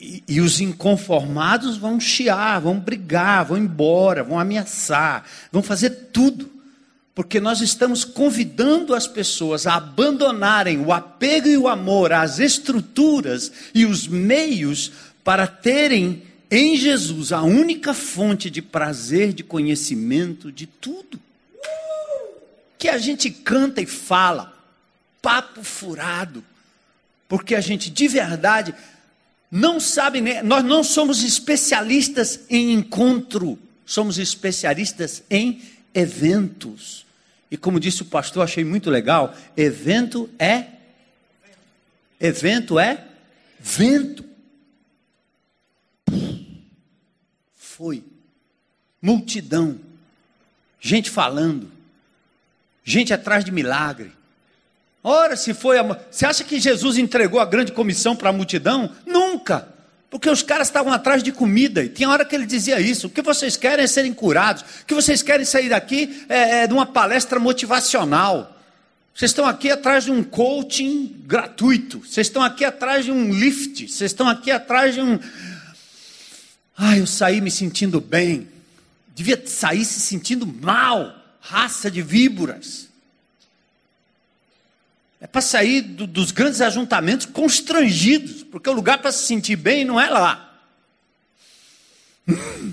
E, 0.00 0.22
e, 0.28 0.40
os 0.40 0.60
inconformados 0.60 1.76
vão 1.76 2.00
chiar, 2.00 2.60
vão 2.60 2.78
brigar, 2.78 3.44
vão 3.44 3.58
embora, 3.58 4.24
vão 4.24 4.38
ameaçar, 4.38 5.24
vão 5.50 5.62
fazer 5.62 5.90
tudo. 6.12 6.50
Porque 7.14 7.38
nós 7.38 7.60
estamos 7.60 8.04
convidando 8.04 8.94
as 8.94 9.06
pessoas 9.06 9.66
a 9.66 9.74
abandonarem 9.74 10.78
o 10.78 10.92
apego 10.92 11.46
e 11.48 11.56
o 11.56 11.68
amor 11.68 12.12
às 12.12 12.38
estruturas 12.38 13.52
e 13.74 13.84
os 13.84 14.08
meios 14.08 14.92
para 15.22 15.46
terem 15.46 16.22
em 16.50 16.76
Jesus 16.76 17.32
a 17.32 17.42
única 17.42 17.94
fonte 17.94 18.50
de 18.50 18.60
prazer, 18.60 19.32
de 19.32 19.42
conhecimento, 19.42 20.50
de 20.50 20.66
tudo 20.66 21.20
que 22.82 22.88
a 22.88 22.98
gente 22.98 23.30
canta 23.30 23.80
e 23.80 23.86
fala, 23.86 24.52
papo 25.22 25.62
furado, 25.62 26.44
porque 27.28 27.54
a 27.54 27.60
gente 27.60 27.88
de 27.88 28.08
verdade 28.08 28.74
não 29.48 29.78
sabe, 29.78 30.20
nós 30.42 30.64
não 30.64 30.82
somos 30.82 31.22
especialistas 31.22 32.40
em 32.50 32.72
encontro, 32.72 33.56
somos 33.86 34.18
especialistas 34.18 35.22
em 35.30 35.62
eventos. 35.94 37.06
E 37.52 37.56
como 37.56 37.78
disse 37.78 38.02
o 38.02 38.06
pastor, 38.06 38.42
achei 38.42 38.64
muito 38.64 38.90
legal, 38.90 39.32
evento 39.56 40.28
é 40.36 40.66
evento 42.18 42.80
é 42.80 43.06
vento. 43.60 44.24
Foi 47.54 48.02
multidão, 49.00 49.78
gente 50.80 51.10
falando, 51.10 51.70
gente 52.84 53.12
atrás 53.12 53.44
de 53.44 53.52
milagre. 53.52 54.12
Ora, 55.02 55.36
se 55.36 55.52
foi 55.52 55.78
a... 55.78 55.82
Você 56.10 56.24
acha 56.24 56.44
que 56.44 56.60
Jesus 56.60 56.96
entregou 56.96 57.40
a 57.40 57.44
grande 57.44 57.72
comissão 57.72 58.14
para 58.14 58.30
a 58.30 58.32
multidão? 58.32 58.90
Nunca. 59.04 59.68
Porque 60.08 60.30
os 60.30 60.42
caras 60.42 60.68
estavam 60.68 60.92
atrás 60.92 61.22
de 61.22 61.32
comida. 61.32 61.82
E 61.82 61.88
tinha 61.88 62.08
hora 62.08 62.24
que 62.24 62.34
ele 62.34 62.46
dizia 62.46 62.78
isso. 62.80 63.06
O 63.06 63.10
que 63.10 63.22
vocês 63.22 63.56
querem 63.56 63.84
é 63.84 63.88
serem 63.88 64.12
curados. 64.12 64.62
O 64.82 64.86
que 64.86 64.94
vocês 64.94 65.22
querem 65.22 65.44
sair 65.44 65.70
daqui 65.70 66.24
é, 66.28 66.62
é 66.62 66.66
de 66.66 66.74
uma 66.74 66.86
palestra 66.86 67.40
motivacional. 67.40 68.56
Vocês 69.14 69.30
estão 69.30 69.46
aqui 69.46 69.70
atrás 69.70 70.04
de 70.04 70.12
um 70.12 70.22
coaching 70.22 71.22
gratuito. 71.26 72.00
Vocês 72.00 72.28
estão 72.28 72.42
aqui 72.42 72.64
atrás 72.64 73.04
de 73.04 73.10
um 73.10 73.32
lift. 73.32 73.88
Vocês 73.88 74.10
estão 74.10 74.28
aqui 74.28 74.50
atrás 74.50 74.94
de 74.94 75.00
um. 75.00 75.18
Ai, 76.76 77.00
eu 77.00 77.06
saí 77.06 77.40
me 77.40 77.50
sentindo 77.50 78.00
bem. 78.00 78.48
Devia 79.14 79.42
sair 79.46 79.84
se 79.84 79.98
sentindo 79.98 80.46
mal 80.46 81.21
raça 81.42 81.90
de 81.90 82.00
víboras. 82.00 82.88
É 85.20 85.26
para 85.26 85.40
sair 85.40 85.82
do, 85.82 86.06
dos 86.06 86.30
grandes 86.30 86.60
ajuntamentos 86.60 87.26
constrangidos, 87.26 88.44
porque 88.44 88.70
o 88.70 88.72
lugar 88.72 89.02
para 89.02 89.12
se 89.12 89.26
sentir 89.26 89.56
bem 89.56 89.84
não 89.84 90.00
é 90.00 90.08
lá. 90.08 90.56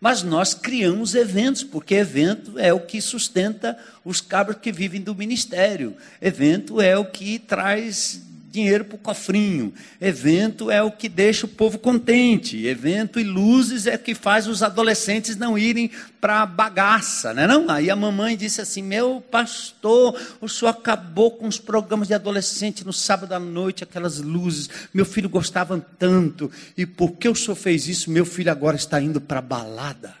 Mas 0.00 0.22
nós 0.22 0.54
criamos 0.54 1.14
eventos, 1.14 1.62
porque 1.62 1.94
evento 1.94 2.58
é 2.58 2.72
o 2.72 2.80
que 2.80 3.02
sustenta 3.02 3.78
os 4.02 4.22
cabras 4.22 4.56
que 4.56 4.72
vivem 4.72 5.02
do 5.02 5.14
ministério. 5.14 5.94
Evento 6.22 6.80
é 6.80 6.96
o 6.96 7.04
que 7.04 7.38
traz 7.38 8.22
dinheiro 8.50 8.84
para 8.84 8.96
o 8.96 8.98
cofrinho. 8.98 9.72
Evento 10.00 10.70
é 10.70 10.82
o 10.82 10.90
que 10.90 11.08
deixa 11.08 11.46
o 11.46 11.48
povo 11.48 11.78
contente. 11.78 12.66
Evento 12.66 13.20
e 13.20 13.24
luzes 13.24 13.86
é 13.86 13.94
o 13.94 13.98
que 13.98 14.14
faz 14.14 14.46
os 14.46 14.62
adolescentes 14.62 15.36
não 15.36 15.56
irem 15.56 15.90
para 16.20 16.44
bagaça, 16.44 17.32
né? 17.32 17.46
Não? 17.46 17.70
Aí 17.70 17.90
a 17.90 17.96
mamãe 17.96 18.36
disse 18.36 18.60
assim: 18.60 18.82
Meu 18.82 19.22
pastor, 19.30 20.20
o 20.40 20.48
senhor 20.48 20.70
acabou 20.70 21.30
com 21.30 21.46
os 21.46 21.58
programas 21.58 22.08
de 22.08 22.14
adolescente 22.14 22.84
no 22.84 22.92
sábado 22.92 23.32
à 23.32 23.38
noite, 23.38 23.84
aquelas 23.84 24.18
luzes. 24.18 24.68
Meu 24.92 25.04
filho 25.04 25.28
gostava 25.28 25.78
tanto. 25.98 26.50
E 26.76 26.84
porque 26.84 27.28
o 27.28 27.34
senhor 27.34 27.56
fez 27.56 27.86
isso, 27.86 28.10
meu 28.10 28.26
filho 28.26 28.50
agora 28.50 28.76
está 28.76 29.00
indo 29.00 29.20
para 29.20 29.40
balada. 29.40 30.14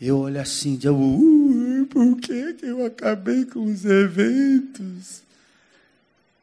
Eu 0.00 0.18
olho 0.18 0.40
assim, 0.40 0.80
eu, 0.82 0.96
uh, 0.96 1.86
por 1.88 2.16
que, 2.16 2.54
que 2.54 2.66
eu 2.66 2.84
acabei 2.84 3.44
com 3.44 3.62
os 3.62 3.84
eventos? 3.84 5.22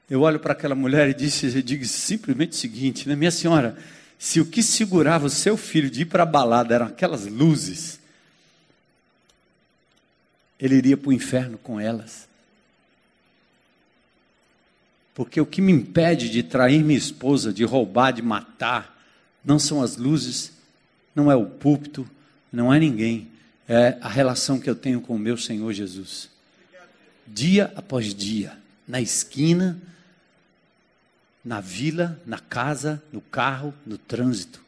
Eu 0.09 0.21
olho 0.21 0.39
para 0.39 0.53
aquela 0.53 0.73
mulher 0.73 1.07
e 1.09 1.13
disse, 1.13 1.61
digo 1.61 1.85
simplesmente 1.85 2.53
o 2.53 2.55
seguinte, 2.55 3.07
né? 3.07 3.15
Minha 3.15 3.29
senhora, 3.31 3.77
se 4.17 4.41
o 4.41 4.45
que 4.45 4.63
segurava 4.63 5.27
o 5.27 5.29
seu 5.29 5.55
filho 5.55 5.89
de 5.89 6.01
ir 6.01 6.05
para 6.05 6.23
a 6.23 6.25
balada 6.25 6.73
eram 6.73 6.87
aquelas 6.87 7.27
luzes, 7.27 7.99
ele 10.59 10.75
iria 10.75 10.97
para 10.97 11.09
o 11.09 11.13
inferno 11.13 11.57
com 11.57 11.79
elas. 11.79 12.27
Porque 15.13 15.39
o 15.39 15.45
que 15.45 15.61
me 15.61 15.71
impede 15.71 16.29
de 16.29 16.41
trair 16.41 16.83
minha 16.83 16.97
esposa, 16.97 17.53
de 17.53 17.63
roubar, 17.63 18.11
de 18.11 18.21
matar, 18.21 18.97
não 19.43 19.59
são 19.59 19.81
as 19.81 19.95
luzes, 19.95 20.51
não 21.15 21.31
é 21.31 21.35
o 21.35 21.45
púlpito, 21.45 22.09
não 22.51 22.73
é 22.73 22.79
ninguém, 22.79 23.27
é 23.67 23.97
a 24.01 24.09
relação 24.09 24.59
que 24.59 24.69
eu 24.69 24.75
tenho 24.75 25.01
com 25.01 25.15
o 25.15 25.19
meu 25.19 25.37
Senhor 25.37 25.71
Jesus. 25.71 26.29
Dia 27.27 27.71
após 27.75 28.13
dia, 28.13 28.57
na 28.87 28.99
esquina, 28.99 29.79
na 31.43 31.59
vila, 31.59 32.19
na 32.25 32.39
casa, 32.39 33.01
no 33.11 33.21
carro, 33.21 33.73
no 33.85 33.97
trânsito. 33.97 34.61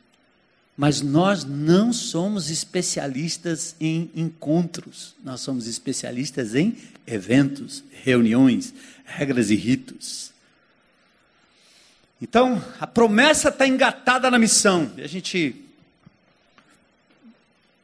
Mas 0.75 1.01
nós 1.01 1.43
não 1.43 1.91
somos 1.91 2.49
especialistas 2.49 3.75
em 3.79 4.09
encontros, 4.15 5.15
nós 5.23 5.41
somos 5.41 5.67
especialistas 5.67 6.55
em 6.55 6.77
eventos, 7.05 7.83
reuniões, 7.91 8.73
regras 9.03 9.49
e 9.51 9.55
ritos. 9.55 10.31
Então, 12.21 12.63
a 12.79 12.87
promessa 12.87 13.49
está 13.49 13.67
engatada 13.67 14.29
na 14.29 14.37
missão. 14.37 14.91
E 14.95 15.01
a 15.01 15.07
gente, 15.07 15.55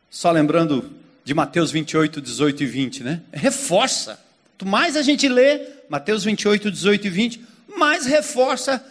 só 0.10 0.32
lembrando 0.32 0.91
de 1.26 1.34
Mateus 1.34 1.71
28, 1.71 2.21
18 2.21 2.63
e 2.63 2.65
20, 2.65 3.04
né? 3.04 3.21
Reforça. 3.34 4.19
Quanto 4.52 4.65
mais 4.65 4.95
a 4.95 5.02
gente 5.02 5.28
lê 5.28 5.67
Mateus 5.89 6.23
28, 6.23 6.71
18 6.71 7.08
e 7.08 7.10
20, 7.10 7.41
mais 7.75 8.06
reforça 8.06 8.84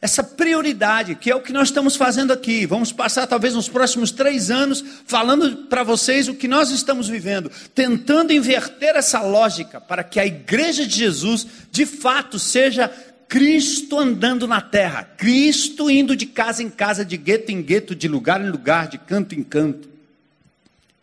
essa 0.00 0.22
prioridade, 0.22 1.14
que 1.14 1.30
é 1.30 1.34
o 1.34 1.40
que 1.40 1.52
nós 1.52 1.68
estamos 1.68 1.96
fazendo 1.96 2.32
aqui. 2.32 2.66
Vamos 2.66 2.92
passar 2.92 3.26
talvez 3.26 3.54
nos 3.54 3.68
próximos 3.68 4.10
três 4.10 4.50
anos 4.50 4.84
falando 5.06 5.64
para 5.68 5.82
vocês 5.82 6.28
o 6.28 6.34
que 6.34 6.46
nós 6.46 6.70
estamos 6.70 7.08
vivendo, 7.08 7.50
tentando 7.74 8.32
inverter 8.32 8.94
essa 8.94 9.20
lógica 9.22 9.80
para 9.80 10.04
que 10.04 10.20
a 10.20 10.26
igreja 10.26 10.86
de 10.86 10.96
Jesus 10.96 11.46
de 11.72 11.86
fato 11.86 12.38
seja 12.38 12.88
Cristo 13.28 13.98
andando 13.98 14.46
na 14.46 14.60
terra, 14.60 15.02
Cristo 15.02 15.90
indo 15.90 16.14
de 16.14 16.26
casa 16.26 16.62
em 16.62 16.70
casa, 16.70 17.04
de 17.04 17.16
gueto 17.16 17.50
em 17.50 17.60
gueto, 17.60 17.94
de 17.94 18.06
lugar 18.06 18.40
em 18.40 18.50
lugar, 18.50 18.88
de 18.88 18.98
canto 18.98 19.34
em 19.34 19.42
canto, 19.42 19.88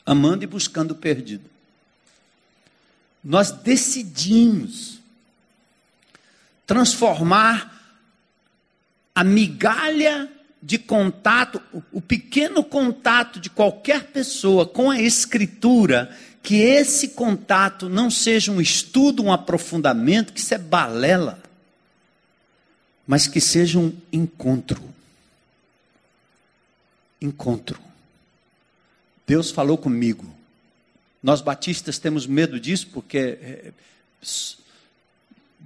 amando 0.06 0.44
e 0.44 0.48
buscando 0.48 0.92
o 0.92 0.96
perdido. 0.96 1.44
Nós 3.22 3.52
decidimos 3.52 5.03
transformar 6.66 7.72
a 9.14 9.24
migalha 9.24 10.30
de 10.62 10.78
contato, 10.78 11.62
o 11.92 12.02
pequeno 12.02 12.64
contato 12.64 13.40
de 13.40 13.50
qualquer 13.50 14.06
pessoa 14.08 14.66
com 14.66 14.90
a 14.90 15.00
Escritura, 15.00 16.16
que 16.42 16.56
esse 16.56 17.10
contato 17.10 17.90
não 17.90 18.10
seja 18.10 18.52
um 18.52 18.62
estudo, 18.62 19.24
um 19.24 19.32
aprofundamento, 19.32 20.34
que 20.34 20.40
isso 20.40 20.54
é 20.54 20.58
balela, 20.58 21.42
mas 23.06 23.28
que 23.28 23.42
seja 23.42 23.78
um 23.78 23.94
encontro. 24.12 24.82
Encontro. 27.22 27.80
Deus 29.28 29.52
falou 29.52 29.78
comigo. 29.78 30.34
Nós 31.22 31.42
batistas 31.42 31.98
temos 31.98 32.28
medo 32.28 32.60
disso 32.60 32.88
porque 32.92 33.18
é, 33.18 33.74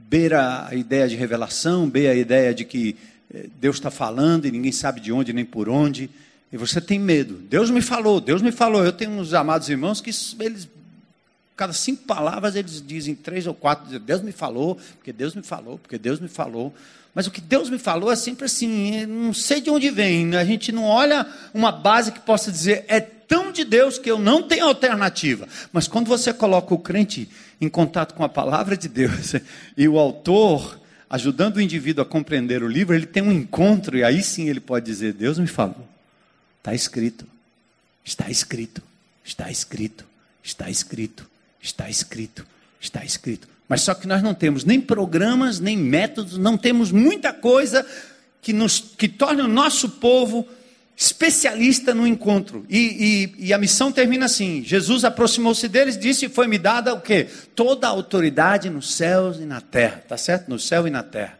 beira 0.10 0.68
a 0.68 0.76
ideia 0.76 1.08
de 1.08 1.16
revelação, 1.16 1.90
beira 1.90 2.14
a 2.14 2.16
ideia 2.16 2.54
de 2.54 2.64
que 2.64 2.96
é, 3.34 3.46
Deus 3.60 3.78
está 3.78 3.92
falando 3.92 4.46
e 4.46 4.52
ninguém 4.52 4.72
sabe 4.72 5.02
de 5.02 5.12
onde 5.12 5.34
nem 5.34 5.44
por 5.44 5.68
onde, 5.68 6.10
e 6.52 6.58
você 6.58 6.80
tem 6.80 6.98
medo. 6.98 7.36
Deus 7.36 7.70
me 7.70 7.82
falou, 7.82 8.22
Deus 8.22 8.42
me 8.42 8.52
falou. 8.52 8.86
Eu 8.86 8.94
tenho 8.94 9.12
uns 9.12 9.34
amados 9.34 9.68
irmãos 9.68 10.00
que 10.00 10.12
eles, 10.40 10.70
cada 11.56 11.74
cinco 11.74 12.04
palavras, 12.04 12.56
eles 12.56 12.82
dizem 12.86 13.16
três 13.16 13.46
ou 13.48 13.54
quatro: 13.54 14.00
Deus 14.00 14.22
me 14.22 14.32
falou, 14.32 14.78
porque 14.96 15.12
Deus 15.12 15.36
me 15.36 15.44
falou, 15.44 15.78
porque 15.78 15.98
Deus 15.98 16.20
me 16.20 16.30
falou. 16.30 16.74
Mas 17.14 17.26
o 17.26 17.32
que 17.32 17.42
Deus 17.42 17.70
me 17.70 17.80
falou 17.80 18.12
é 18.12 18.16
sempre 18.16 18.46
assim, 18.46 19.06
não 19.08 19.34
sei 19.34 19.60
de 19.60 19.72
onde 19.72 19.90
vem. 19.90 20.36
A 20.36 20.46
gente 20.46 20.72
não 20.72 20.84
olha 20.84 21.26
uma 21.52 21.72
base 21.72 22.12
que 22.12 22.20
possa 22.20 22.52
dizer, 22.52 22.86
é 22.88 23.00
tão 23.00 23.52
de 23.52 23.64
Deus 23.66 23.98
que 23.98 24.10
eu 24.10 24.20
não 24.20 24.44
tenho 24.44 24.66
alternativa. 24.66 25.48
Mas 25.74 25.88
quando 25.88 26.08
você 26.08 26.32
coloca 26.32 26.74
o 26.74 26.78
crente 26.78 27.28
em 27.60 27.70
contato 27.70 28.13
com 28.13 28.24
a 28.24 28.30
palavra 28.30 28.78
de 28.78 28.88
Deus. 28.88 29.34
E 29.76 29.88
o 29.88 29.98
autor 29.98 30.80
ajudando 31.10 31.58
o 31.58 31.62
indivíduo 31.62 32.04
a 32.04 32.06
compreender 32.06 32.63
o 32.63 32.67
livro, 32.67 32.93
ele 32.93 33.06
tem 33.06 33.24
um 33.24 33.32
encontro 33.32 33.98
e 33.98 34.04
aí 34.04 34.22
sim 34.22 34.50
ele 34.50 34.60
pode 34.60 34.86
dizer: 34.86 35.13
Deus 35.13 35.39
me 35.39 35.48
falou, 35.48 35.88
está 36.60 36.74
escrito, 36.74 37.26
está 38.04 38.30
escrito, 38.30 38.82
está 39.24 39.50
escrito, 39.50 40.06
está 40.43 40.70
escrito, 40.70 41.26
está 41.62 41.89
escrito, 41.89 42.46
está 42.80 43.04
escrito. 43.04 43.48
Mas 43.70 43.82
só 43.82 43.93
que 43.93 44.08
nós 44.08 44.22
não 44.22 44.34
temos 44.34 44.63
nem 44.63 44.80
programas, 44.80 45.60
nem 45.60 45.76
métodos, 45.78 46.38
não 46.38 46.58
temos 46.58 46.91
muita 46.91 47.34
coisa 47.34 47.86
que, 48.41 48.54
nos, 48.54 48.80
que 48.80 49.10
torne 49.10 49.41
o 49.41 49.48
nosso 49.48 49.89
povo 49.89 50.48
especialista 50.98 51.94
no 51.94 52.08
encontro. 52.08 52.66
E, 52.68 53.32
e, 53.38 53.46
e 53.48 53.54
a 53.54 53.58
missão 53.60 53.92
termina 53.92 54.26
assim: 54.26 54.64
Jesus 54.66 55.06
aproximou-se 55.06 55.68
deles 55.68 55.96
e 55.96 56.00
disse: 56.00 56.28
Foi-me 56.28 56.58
dada 56.58 56.96
o 56.96 57.00
quê? 57.00 57.28
Toda 57.56 57.86
a 57.86 57.92
autoridade 57.92 58.68
nos 58.68 58.96
céus 58.96 59.38
e 59.38 59.46
na 59.46 59.62
terra. 59.62 60.04
Tá 60.08 60.18
certo? 60.18 60.50
No 60.50 60.58
céu 60.58 60.88
e 60.88 60.90
na 60.90 61.04
terra. 61.04 61.38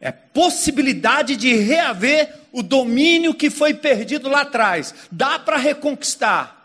É 0.00 0.10
possibilidade 0.10 1.36
de 1.36 1.54
reaver 1.54 2.28
o 2.50 2.60
domínio 2.60 3.32
que 3.32 3.48
foi 3.48 3.72
perdido 3.72 4.28
lá 4.28 4.40
atrás. 4.40 4.92
Dá 5.12 5.38
para 5.38 5.56
reconquistar. 5.56 6.60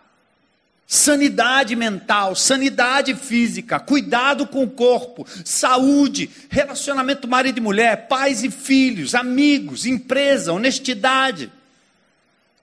Sanidade 0.90 1.76
mental, 1.76 2.34
sanidade 2.34 3.14
física, 3.14 3.78
cuidado 3.78 4.48
com 4.48 4.64
o 4.64 4.70
corpo, 4.70 5.28
saúde, 5.44 6.30
relacionamento 6.50 7.28
marido 7.28 7.58
e 7.58 7.62
mulher, 7.62 8.08
pais 8.08 8.42
e 8.42 8.50
filhos, 8.50 9.14
amigos, 9.14 9.86
empresa, 9.86 10.54
honestidade. 10.54 11.52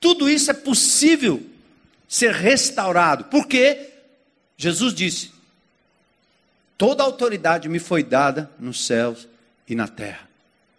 Tudo 0.04 0.28
isso 0.28 0.50
é 0.50 0.54
possível 0.54 1.42
ser 2.06 2.30
restaurado, 2.34 3.24
porque 3.24 3.88
Jesus 4.54 4.92
disse: 4.92 5.32
toda 6.76 7.02
autoridade 7.02 7.70
me 7.70 7.78
foi 7.78 8.02
dada 8.02 8.50
nos 8.60 8.84
céus 8.84 9.26
e 9.66 9.74
na 9.74 9.88
terra. 9.88 10.28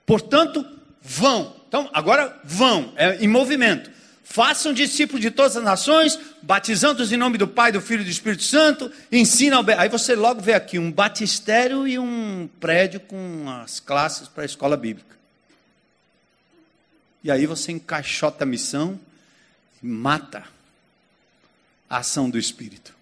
Portanto, 0.05 0.63
vão. 1.01 1.55
Então, 1.67 1.89
agora 1.91 2.39
vão, 2.43 2.93
é 2.95 3.15
em 3.15 3.27
movimento. 3.27 3.89
Façam 4.23 4.71
discípulos 4.71 5.23
de 5.23 5.31
todas 5.31 5.57
as 5.57 5.63
nações, 5.63 6.19
batizando-os 6.43 7.11
em 7.11 7.17
nome 7.17 7.39
do 7.39 7.47
Pai, 7.47 7.71
do 7.71 7.81
Filho 7.81 8.03
e 8.03 8.05
do 8.05 8.11
Espírito 8.11 8.43
Santo, 8.43 8.91
ensina 9.11 9.57
Aí 9.79 9.89
você 9.89 10.13
logo 10.13 10.39
vê 10.39 10.53
aqui 10.53 10.77
um 10.77 10.91
batistério 10.91 11.87
e 11.87 11.97
um 11.97 12.47
prédio 12.59 12.99
com 12.99 13.49
as 13.63 13.79
classes 13.79 14.27
para 14.27 14.43
a 14.43 14.45
escola 14.45 14.77
bíblica. 14.77 15.15
E 17.23 17.31
aí 17.31 17.47
você 17.47 17.71
encaixota 17.71 18.43
a 18.43 18.45
missão 18.45 18.99
mata 19.85 20.43
a 21.89 21.97
ação 21.97 22.29
do 22.29 22.37
Espírito. 22.37 22.93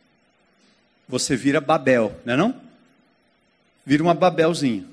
Você 1.07 1.35
vira 1.35 1.61
Babel, 1.61 2.19
não 2.25 2.33
é 2.33 2.37
não? 2.37 2.61
Vira 3.85 4.03
uma 4.03 4.13
Babelzinha. 4.13 4.85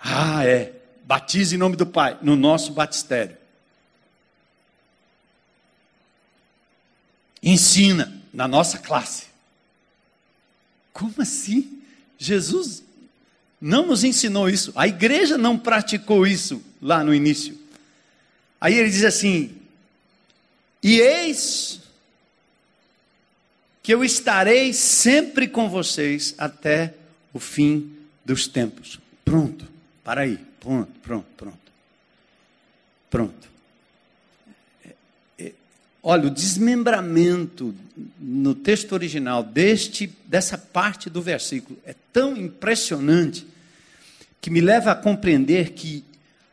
Ah, 0.00 0.44
é. 0.44 0.72
Batize 1.04 1.54
em 1.54 1.58
nome 1.58 1.76
do 1.76 1.86
Pai, 1.86 2.18
no 2.22 2.34
nosso 2.34 2.72
batistério. 2.72 3.36
Ensina 7.42 8.12
na 8.32 8.48
nossa 8.48 8.78
classe. 8.78 9.26
Como 10.92 11.14
assim? 11.18 11.82
Jesus 12.18 12.82
não 13.60 13.86
nos 13.86 14.02
ensinou 14.02 14.48
isso. 14.48 14.72
A 14.74 14.88
igreja 14.88 15.38
não 15.38 15.58
praticou 15.58 16.26
isso 16.26 16.62
lá 16.80 17.04
no 17.04 17.14
início. 17.14 17.58
Aí 18.60 18.74
ele 18.74 18.90
diz 18.90 19.04
assim: 19.04 19.56
e 20.88 21.00
eis 21.00 21.80
que 23.82 23.92
eu 23.92 24.04
estarei 24.04 24.72
sempre 24.72 25.48
com 25.48 25.68
vocês 25.68 26.32
até 26.38 26.94
o 27.32 27.40
fim 27.40 27.90
dos 28.24 28.46
tempos. 28.46 29.00
Pronto, 29.24 29.66
para 30.04 30.20
aí. 30.20 30.38
Pronto, 30.60 30.92
pronto, 31.02 31.26
pronto. 31.36 31.58
Pronto. 33.10 33.48
É, 34.84 34.90
é, 35.40 35.52
olha, 36.04 36.28
o 36.28 36.30
desmembramento 36.30 37.74
no 38.16 38.54
texto 38.54 38.92
original 38.92 39.42
deste 39.42 40.08
dessa 40.26 40.56
parte 40.56 41.10
do 41.10 41.20
versículo 41.20 41.76
é 41.84 41.96
tão 42.12 42.36
impressionante 42.36 43.44
que 44.40 44.50
me 44.50 44.60
leva 44.60 44.92
a 44.92 44.94
compreender 44.94 45.72
que 45.72 46.04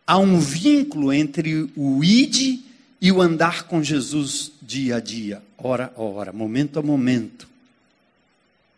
há 0.07 0.17
um 0.17 0.39
vínculo 0.39 1.13
entre 1.13 1.69
o 1.75 2.03
id 2.03 2.72
e 3.03 3.11
o 3.11 3.21
andar 3.21 3.63
com 3.63 3.83
Jesus 3.83 4.53
dia 4.61 4.95
a 4.95 4.99
dia, 5.01 5.41
hora 5.57 5.91
a 5.93 6.01
hora, 6.01 6.31
momento 6.31 6.79
a 6.79 6.81
momento. 6.81 7.49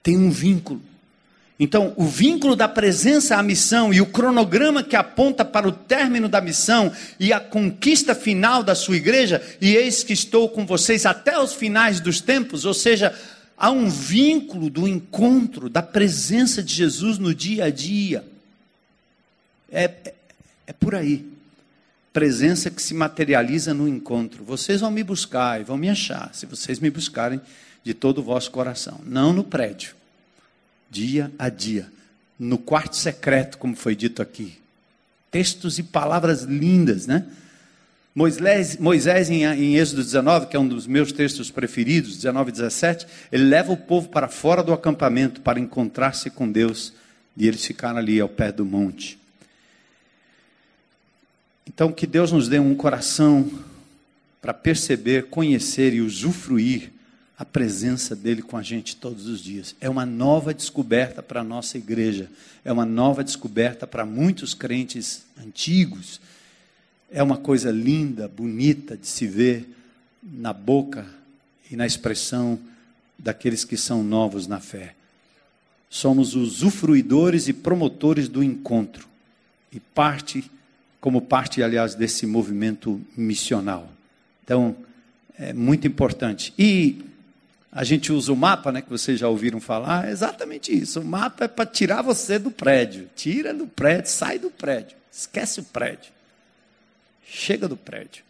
Tem 0.01 0.17
um 0.17 0.31
vínculo. 0.31 0.81
Então, 1.59 1.93
o 1.95 2.05
vínculo 2.05 2.55
da 2.55 2.67
presença 2.67 3.37
à 3.37 3.43
missão 3.43 3.93
e 3.93 4.01
o 4.01 4.07
cronograma 4.07 4.81
que 4.81 4.95
aponta 4.95 5.45
para 5.45 5.67
o 5.67 5.71
término 5.71 6.27
da 6.27 6.41
missão 6.41 6.91
e 7.19 7.31
a 7.31 7.39
conquista 7.39 8.15
final 8.15 8.63
da 8.63 8.73
sua 8.73 8.97
igreja, 8.97 9.39
e 9.61 9.75
eis 9.75 10.03
que 10.03 10.13
estou 10.13 10.49
com 10.49 10.65
vocês 10.65 11.05
até 11.05 11.39
os 11.39 11.53
finais 11.53 11.99
dos 11.99 12.19
tempos, 12.19 12.65
ou 12.65 12.73
seja, 12.73 13.13
há 13.55 13.69
um 13.69 13.87
vínculo 13.87 14.71
do 14.71 14.87
encontro, 14.87 15.69
da 15.69 15.83
presença 15.83 16.63
de 16.63 16.73
Jesus 16.73 17.19
no 17.19 17.33
dia 17.33 17.65
a 17.65 17.69
dia. 17.69 18.25
É, 19.71 19.83
é, 19.83 20.13
é 20.65 20.73
por 20.73 20.95
aí 20.95 21.34
presença 22.15 22.71
que 22.71 22.81
se 22.81 22.93
materializa 22.93 23.73
no 23.73 23.89
encontro. 23.89 24.41
Vocês 24.41 24.79
vão 24.79 24.89
me 24.89 25.03
buscar 25.03 25.59
e 25.59 25.65
vão 25.65 25.75
me 25.75 25.89
achar, 25.89 26.33
se 26.33 26.45
vocês 26.45 26.79
me 26.79 26.89
buscarem 26.89 27.41
de 27.83 27.93
todo 27.93 28.19
o 28.19 28.23
vosso 28.23 28.49
coração. 28.51 29.01
Não 29.05 29.33
no 29.33 29.43
prédio, 29.43 29.93
dia 30.89 31.29
a 31.37 31.49
dia, 31.49 31.91
no 32.39 32.57
quarto 32.57 32.95
secreto, 32.95 33.57
como 33.57 33.75
foi 33.75 33.97
dito 33.97 34.21
aqui. 34.21 34.57
Textos 35.29 35.77
e 35.77 35.83
palavras 35.83 36.43
lindas, 36.43 37.05
né? 37.05 37.25
Moisés, 38.15 38.77
Moisés 38.77 39.29
em, 39.29 39.43
em, 39.43 39.75
Êxodo 39.75 40.01
19, 40.01 40.47
que 40.47 40.55
é 40.55 40.59
um 40.59 40.69
dos 40.69 40.87
meus 40.87 41.11
textos 41.11 41.51
preferidos, 41.51 42.15
19 42.15 42.47
e 42.47 42.53
17, 42.53 43.07
ele 43.29 43.43
leva 43.43 43.73
o 43.73 43.77
povo 43.77 44.07
para 44.07 44.29
fora 44.29 44.63
do 44.63 44.71
acampamento 44.71 45.41
para 45.41 45.59
encontrar-se 45.59 46.29
com 46.29 46.49
Deus 46.49 46.93
e 47.35 47.45
eles 47.45 47.65
ficaram 47.65 47.97
ali 47.97 48.21
ao 48.21 48.29
pé 48.29 48.53
do 48.53 48.63
monte. 48.63 49.19
Então, 51.67 51.91
que 51.91 52.05
Deus 52.05 52.31
nos 52.31 52.47
dê 52.47 52.59
um 52.59 52.75
coração 52.75 53.49
para 54.41 54.53
perceber, 54.53 55.27
conhecer 55.27 55.93
e 55.93 56.01
usufruir 56.01 56.91
a 57.37 57.43
presença 57.43 58.15
dele 58.15 58.41
com 58.41 58.55
a 58.55 58.61
gente 58.61 58.95
todos 58.95 59.27
os 59.27 59.41
dias. 59.43 59.75
É 59.81 59.89
uma 59.89 60.05
nova 60.05 60.53
descoberta 60.53 61.21
para 61.21 61.41
a 61.41 61.43
nossa 61.43 61.77
igreja, 61.77 62.29
é 62.63 62.71
uma 62.71 62.85
nova 62.85 63.23
descoberta 63.23 63.85
para 63.85 64.05
muitos 64.05 64.53
crentes 64.53 65.25
antigos. 65.37 66.21
É 67.11 67.21
uma 67.21 67.37
coisa 67.37 67.71
linda, 67.71 68.27
bonita 68.27 68.95
de 68.95 69.07
se 69.07 69.27
ver 69.27 69.67
na 70.23 70.53
boca 70.53 71.05
e 71.69 71.75
na 71.75 71.85
expressão 71.85 72.59
daqueles 73.17 73.63
que 73.63 73.77
são 73.77 74.03
novos 74.03 74.47
na 74.47 74.59
fé. 74.59 74.95
Somos 75.89 76.35
usufruidores 76.35 77.47
e 77.47 77.53
promotores 77.53 78.27
do 78.27 78.43
encontro 78.43 79.07
e 79.71 79.79
parte, 79.79 80.49
como 81.05 81.21
parte, 81.21 81.61
aliás, 81.61 81.93
desse 81.93 82.25
movimento 82.25 82.99
missional. 83.15 83.87
Então, 84.43 84.75
é 85.37 85.53
muito 85.53 85.85
importante. 85.85 86.51
E 86.57 87.05
a 87.71 87.83
gente 87.83 88.11
usa 88.11 88.33
o 88.33 88.35
mapa, 88.35 88.71
né, 88.71 88.81
que 88.81 88.89
vocês 88.89 89.19
já 89.19 89.29
ouviram 89.29 89.59
falar, 89.59 90.07
é 90.07 90.11
exatamente 90.11 90.75
isso. 90.75 90.99
O 90.99 91.05
mapa 91.05 91.45
é 91.45 91.47
para 91.47 91.63
tirar 91.67 92.01
você 92.01 92.39
do 92.39 92.49
prédio. 92.49 93.07
Tira 93.15 93.53
do 93.53 93.67
prédio, 93.67 94.09
sai 94.09 94.39
do 94.39 94.49
prédio. 94.49 94.97
Esquece 95.11 95.59
o 95.59 95.63
prédio. 95.63 96.11
Chega 97.23 97.67
do 97.67 97.77
prédio. 97.77 98.23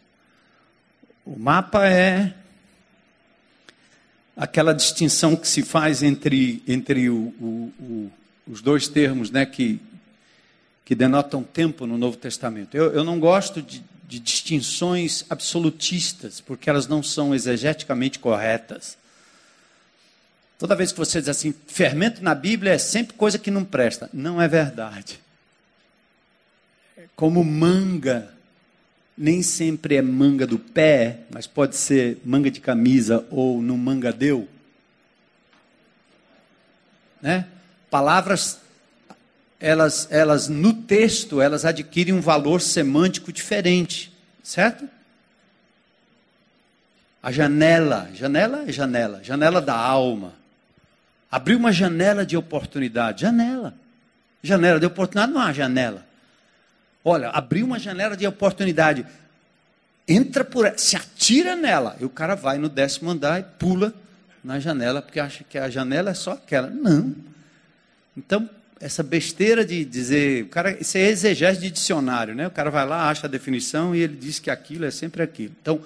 O 1.24 1.38
mapa 1.38 1.88
é 1.88 2.34
aquela 4.36 4.74
distinção 4.74 5.34
que 5.34 5.48
se 5.48 5.62
faz 5.62 6.02
entre, 6.02 6.62
entre 6.68 7.08
o, 7.08 7.32
o, 7.40 7.72
o, 7.80 8.12
os 8.46 8.60
dois 8.60 8.86
termos 8.86 9.30
né, 9.30 9.46
que, 9.46 9.80
que 10.86 10.94
denotam 10.94 11.42
tempo 11.42 11.84
no 11.84 11.98
Novo 11.98 12.16
Testamento. 12.16 12.76
Eu, 12.76 12.92
eu 12.92 13.02
não 13.02 13.18
gosto 13.18 13.60
de, 13.60 13.82
de 14.06 14.20
distinções 14.20 15.26
absolutistas, 15.28 16.40
porque 16.40 16.70
elas 16.70 16.86
não 16.86 17.02
são 17.02 17.34
exegeticamente 17.34 18.20
corretas. 18.20 18.96
Toda 20.56 20.76
vez 20.76 20.92
que 20.92 20.98
você 20.98 21.18
diz 21.18 21.28
assim, 21.28 21.52
fermento 21.66 22.22
na 22.22 22.36
Bíblia 22.36 22.72
é 22.72 22.78
sempre 22.78 23.14
coisa 23.14 23.36
que 23.36 23.50
não 23.50 23.64
presta. 23.64 24.08
Não 24.12 24.40
é 24.40 24.46
verdade. 24.46 25.18
Como 27.16 27.42
manga, 27.42 28.32
nem 29.18 29.42
sempre 29.42 29.96
é 29.96 30.02
manga 30.02 30.46
do 30.46 30.58
pé, 30.58 31.18
mas 31.30 31.48
pode 31.48 31.74
ser 31.74 32.20
manga 32.24 32.48
de 32.48 32.60
camisa 32.60 33.26
ou 33.32 33.60
no 33.60 33.76
manga 33.76 34.12
deu. 34.12 34.48
Né? 37.20 37.48
Palavras, 37.90 38.60
elas, 39.60 40.08
elas 40.10 40.48
no 40.48 40.72
texto, 40.72 41.40
elas 41.40 41.64
adquirem 41.64 42.14
um 42.14 42.20
valor 42.20 42.60
semântico 42.60 43.32
diferente, 43.32 44.12
certo? 44.42 44.88
A 47.22 47.32
janela, 47.32 48.08
janela 48.14 48.64
é 48.68 48.72
janela, 48.72 49.20
janela 49.22 49.60
da 49.60 49.74
alma. 49.74 50.34
Abriu 51.30 51.58
uma 51.58 51.72
janela 51.72 52.24
de 52.24 52.36
oportunidade. 52.36 53.22
Janela. 53.22 53.74
Janela 54.42 54.78
de 54.78 54.86
oportunidade 54.86 55.32
não 55.32 55.40
há 55.40 55.52
janela. 55.52 56.06
Olha, 57.04 57.30
abriu 57.30 57.66
uma 57.66 57.78
janela 57.78 58.16
de 58.16 58.26
oportunidade. 58.26 59.04
Entra 60.06 60.44
por 60.44 60.66
ela, 60.66 60.78
se 60.78 60.94
atira 60.94 61.56
nela. 61.56 61.96
E 62.00 62.04
o 62.04 62.08
cara 62.08 62.36
vai 62.36 62.58
no 62.58 62.68
décimo 62.68 63.10
andar 63.10 63.40
e 63.40 63.42
pula 63.42 63.92
na 64.42 64.60
janela, 64.60 65.02
porque 65.02 65.18
acha 65.18 65.42
que 65.42 65.58
a 65.58 65.68
janela 65.68 66.10
é 66.10 66.14
só 66.14 66.32
aquela. 66.32 66.70
Não. 66.70 67.12
Então, 68.16 68.48
essa 68.80 69.02
besteira 69.02 69.64
de 69.64 69.84
dizer, 69.84 70.46
cara, 70.48 70.76
isso 70.80 70.98
é 70.98 71.08
exegese 71.08 71.60
de 71.60 71.70
dicionário, 71.70 72.34
né? 72.34 72.46
O 72.46 72.50
cara 72.50 72.70
vai 72.70 72.86
lá, 72.86 73.08
acha 73.08 73.26
a 73.26 73.30
definição 73.30 73.94
e 73.94 74.00
ele 74.00 74.16
diz 74.16 74.38
que 74.38 74.50
aquilo 74.50 74.84
é 74.84 74.90
sempre 74.90 75.22
aquilo. 75.22 75.54
Então, 75.60 75.80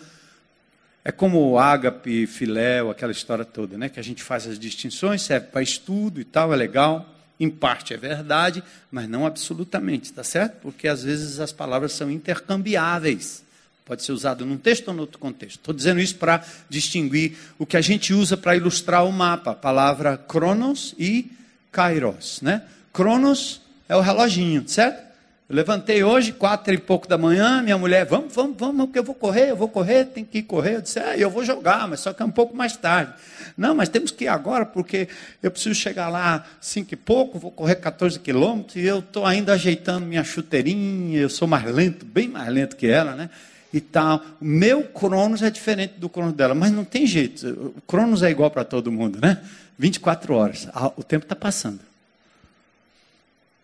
é 1.04 1.12
como 1.12 1.58
ágape, 1.58 2.26
filéu, 2.26 2.90
aquela 2.90 3.12
história 3.12 3.44
toda, 3.44 3.78
né? 3.78 3.88
Que 3.88 4.00
a 4.00 4.02
gente 4.02 4.22
faz 4.22 4.46
as 4.46 4.58
distinções, 4.58 5.22
serve 5.22 5.46
para 5.46 5.62
estudo 5.62 6.20
e 6.20 6.24
tal, 6.24 6.52
é 6.52 6.56
legal. 6.56 7.08
Em 7.38 7.48
parte 7.48 7.94
é 7.94 7.96
verdade, 7.96 8.62
mas 8.90 9.08
não 9.08 9.24
absolutamente, 9.24 10.12
tá 10.12 10.22
certo? 10.22 10.56
Porque 10.60 10.86
às 10.86 11.02
vezes 11.02 11.40
as 11.40 11.52
palavras 11.52 11.92
são 11.92 12.10
intercambiáveis. 12.10 13.42
Pode 13.86 14.02
ser 14.02 14.12
usado 14.12 14.44
num 14.44 14.58
texto 14.58 14.88
ou 14.88 14.94
em 14.94 15.00
outro 15.00 15.18
contexto. 15.18 15.56
Estou 15.56 15.74
dizendo 15.74 16.00
isso 16.00 16.16
para 16.16 16.44
distinguir 16.68 17.36
o 17.58 17.64
que 17.64 17.76
a 17.76 17.80
gente 17.80 18.12
usa 18.12 18.36
para 18.36 18.54
ilustrar 18.54 19.06
o 19.06 19.12
mapa. 19.12 19.52
A 19.52 19.54
palavra 19.54 20.18
cronos 20.18 20.94
e 20.98 21.30
kairos, 21.72 22.40
né? 22.42 22.62
Cronos 22.92 23.60
é 23.88 23.96
o 23.96 24.00
reloginho, 24.00 24.68
certo? 24.68 25.10
Eu 25.50 25.56
levantei 25.56 26.04
hoje, 26.04 26.30
quatro 26.30 26.72
e 26.72 26.78
pouco 26.78 27.08
da 27.08 27.18
manhã, 27.18 27.60
minha 27.60 27.76
mulher, 27.76 28.06
vamos, 28.06 28.32
vamos, 28.32 28.56
vamos, 28.56 28.86
porque 28.86 29.00
eu 29.00 29.02
vou 29.02 29.16
correr, 29.16 29.50
eu 29.50 29.56
vou 29.56 29.66
correr, 29.66 30.04
tem 30.04 30.24
que 30.24 30.38
ir 30.38 30.42
correr. 30.44 30.76
Eu 30.76 30.80
disse, 30.80 31.00
é, 31.00 31.16
eu 31.18 31.28
vou 31.28 31.44
jogar, 31.44 31.88
mas 31.88 31.98
só 31.98 32.12
que 32.12 32.22
é 32.22 32.24
um 32.24 32.30
pouco 32.30 32.56
mais 32.56 32.76
tarde. 32.76 33.12
Não, 33.56 33.74
mas 33.74 33.88
temos 33.88 34.12
que 34.12 34.26
ir 34.26 34.28
agora, 34.28 34.64
porque 34.64 35.08
eu 35.42 35.50
preciso 35.50 35.74
chegar 35.74 36.08
lá 36.08 36.44
cinco 36.60 36.94
e 36.94 36.96
pouco, 36.96 37.36
vou 37.36 37.50
correr 37.50 37.74
14 37.74 38.20
quilômetros, 38.20 38.76
e 38.76 38.86
eu 38.86 39.00
estou 39.00 39.26
ainda 39.26 39.54
ajeitando 39.54 40.06
minha 40.06 40.22
chuteirinha, 40.22 41.18
eu 41.18 41.28
sou 41.28 41.48
mais 41.48 41.64
lento, 41.64 42.06
bem 42.06 42.28
mais 42.28 42.48
lento 42.48 42.76
que 42.76 42.86
ela, 42.86 43.16
né? 43.16 43.28
E 43.74 43.80
tal. 43.80 44.22
O 44.40 44.44
meu 44.44 44.84
Cronos 44.84 45.42
é 45.42 45.50
diferente 45.50 45.94
do 45.98 46.08
Cronos 46.08 46.34
dela, 46.34 46.54
mas 46.54 46.70
não 46.70 46.84
tem 46.84 47.08
jeito. 47.08 47.74
O 47.76 47.80
Cronos 47.88 48.22
é 48.22 48.30
igual 48.30 48.52
para 48.52 48.62
todo 48.62 48.92
mundo, 48.92 49.18
né? 49.20 49.40
24 49.76 50.32
horas. 50.32 50.68
O 50.96 51.02
tempo 51.02 51.24
está 51.24 51.34
passando. 51.34 51.89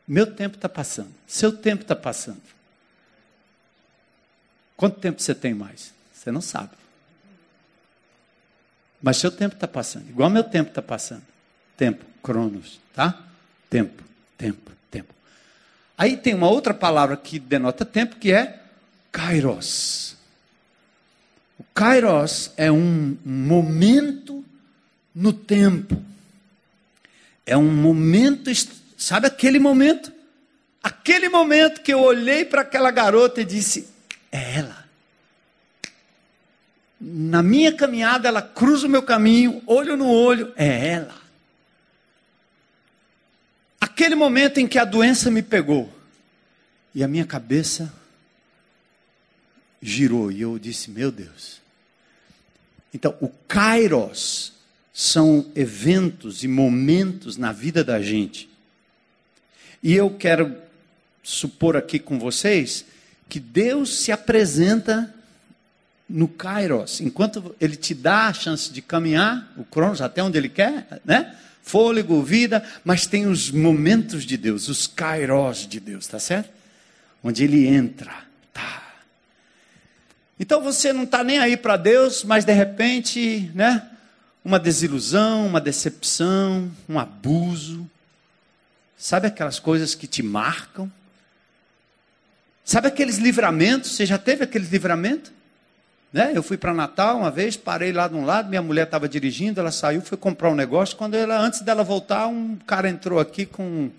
Meu 0.06 0.26
tempo 0.26 0.56
está 0.56 0.68
passando. 0.68 1.12
Seu 1.26 1.52
tempo 1.52 1.82
está 1.82 1.96
passando. 1.96 2.42
Quanto 4.76 5.00
tempo 5.00 5.20
você 5.20 5.34
tem 5.34 5.54
mais? 5.54 5.92
Você 6.12 6.30
não 6.30 6.40
sabe. 6.40 6.70
Mas 9.02 9.16
seu 9.16 9.30
tempo 9.30 9.54
está 9.54 9.66
passando. 9.66 10.08
Igual 10.08 10.30
meu 10.30 10.44
tempo 10.44 10.68
está 10.68 10.82
passando. 10.82 11.22
Tempo, 11.76 12.04
cronos, 12.22 12.80
tá? 12.94 13.22
Tempo, 13.68 14.02
tempo, 14.36 14.70
tempo. 14.90 15.14
Aí 15.96 16.16
tem 16.16 16.34
uma 16.34 16.48
outra 16.48 16.74
palavra 16.74 17.16
que 17.16 17.38
denota 17.38 17.84
tempo, 17.84 18.16
que 18.16 18.32
é 18.32 18.62
kairos. 19.10 20.16
O 21.58 21.64
kairos 21.74 22.52
é 22.56 22.70
um 22.70 23.16
momento 23.24 24.44
no 25.14 25.32
tempo. 25.32 26.02
É 27.44 27.56
um 27.56 27.72
momento 27.72 28.50
Sabe 28.96 29.26
aquele 29.26 29.58
momento? 29.58 30.12
Aquele 30.82 31.28
momento 31.28 31.82
que 31.82 31.92
eu 31.92 32.00
olhei 32.00 32.44
para 32.44 32.62
aquela 32.62 32.90
garota 32.90 33.40
e 33.40 33.44
disse: 33.44 33.88
é 34.32 34.58
ela. 34.58 34.86
Na 36.98 37.42
minha 37.42 37.72
caminhada, 37.74 38.28
ela 38.28 38.40
cruza 38.40 38.86
o 38.86 38.90
meu 38.90 39.02
caminho, 39.02 39.62
olho 39.66 39.96
no 39.96 40.08
olho, 40.08 40.52
é 40.56 40.88
ela. 40.88 41.14
Aquele 43.80 44.14
momento 44.14 44.58
em 44.58 44.66
que 44.66 44.78
a 44.78 44.84
doença 44.84 45.30
me 45.30 45.42
pegou 45.42 45.92
e 46.94 47.04
a 47.04 47.08
minha 47.08 47.26
cabeça 47.26 47.92
girou 49.82 50.32
e 50.32 50.40
eu 50.40 50.58
disse: 50.58 50.90
Meu 50.90 51.12
Deus. 51.12 51.60
Então, 52.94 53.14
o 53.20 53.28
Kairos 53.28 54.54
são 54.92 55.50
eventos 55.54 56.42
e 56.42 56.48
momentos 56.48 57.36
na 57.36 57.52
vida 57.52 57.84
da 57.84 58.00
gente 58.00 58.55
e 59.82 59.94
eu 59.94 60.10
quero 60.10 60.56
supor 61.22 61.76
aqui 61.76 61.98
com 61.98 62.18
vocês 62.18 62.84
que 63.28 63.40
Deus 63.40 63.98
se 63.98 64.12
apresenta 64.12 65.12
no 66.08 66.28
Kairos, 66.28 67.00
enquanto 67.00 67.54
Ele 67.60 67.74
te 67.74 67.92
dá 67.92 68.28
a 68.28 68.32
chance 68.32 68.72
de 68.72 68.80
caminhar, 68.80 69.52
o 69.56 69.64
Cronos, 69.64 70.00
até 70.00 70.22
onde 70.22 70.38
Ele 70.38 70.48
quer, 70.48 71.00
né? 71.04 71.34
Fôlego, 71.62 72.22
vida, 72.22 72.62
mas 72.84 73.06
tem 73.06 73.26
os 73.26 73.50
momentos 73.50 74.24
de 74.24 74.36
Deus, 74.36 74.68
os 74.68 74.86
Kairos 74.86 75.66
de 75.66 75.80
Deus, 75.80 76.06
tá 76.06 76.20
certo? 76.20 76.50
Onde 77.24 77.42
Ele 77.42 77.66
entra, 77.66 78.14
tá. 78.52 78.94
Então 80.38 80.62
você 80.62 80.92
não 80.92 81.02
está 81.02 81.24
nem 81.24 81.38
aí 81.38 81.56
para 81.56 81.76
Deus, 81.76 82.22
mas 82.22 82.44
de 82.44 82.52
repente, 82.52 83.50
né? 83.52 83.90
Uma 84.44 84.60
desilusão, 84.60 85.44
uma 85.44 85.60
decepção, 85.60 86.70
um 86.88 87.00
abuso, 87.00 87.90
Sabe 88.96 89.26
aquelas 89.26 89.58
coisas 89.58 89.94
que 89.94 90.06
te 90.06 90.22
marcam? 90.22 90.90
Sabe 92.64 92.88
aqueles 92.88 93.18
livramentos? 93.18 93.92
Você 93.92 94.06
já 94.06 94.18
teve 94.18 94.44
aqueles 94.44 94.70
livramentos? 94.70 95.30
Né? 96.12 96.32
Eu 96.34 96.42
fui 96.42 96.56
para 96.56 96.72
Natal 96.72 97.18
uma 97.18 97.30
vez, 97.30 97.56
parei 97.56 97.92
lá 97.92 98.08
de 98.08 98.14
um 98.14 98.24
lado, 98.24 98.48
minha 98.48 98.62
mulher 98.62 98.84
estava 98.84 99.08
dirigindo, 99.08 99.60
ela 99.60 99.70
saiu, 99.70 100.00
foi 100.00 100.16
comprar 100.16 100.50
um 100.50 100.54
negócio. 100.54 100.96
Quando 100.96 101.14
ela, 101.14 101.38
antes 101.38 101.60
dela 101.60 101.84
voltar, 101.84 102.26
um 102.26 102.56
cara 102.66 102.88
entrou 102.88 103.20
aqui 103.20 103.44
com 103.44 103.90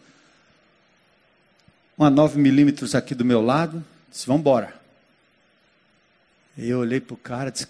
uma 1.97 2.09
9 2.09 2.39
milímetros 2.39 2.95
aqui 2.95 3.13
do 3.13 3.23
meu 3.23 3.41
lado, 3.41 3.85
disse, 4.09 4.25
vamos 4.25 4.41
embora. 4.41 4.73
Eu 6.57 6.79
olhei 6.79 6.99
para 6.99 7.13
o 7.13 7.17
cara 7.17 7.49
e 7.49 7.51
disse, 7.51 7.67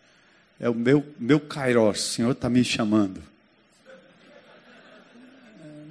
é 0.58 0.70
o 0.70 0.74
meu, 0.74 1.06
meu 1.18 1.38
Kairos, 1.38 2.00
o 2.00 2.02
senhor 2.02 2.32
está 2.32 2.48
me 2.48 2.64
chamando. 2.64 3.22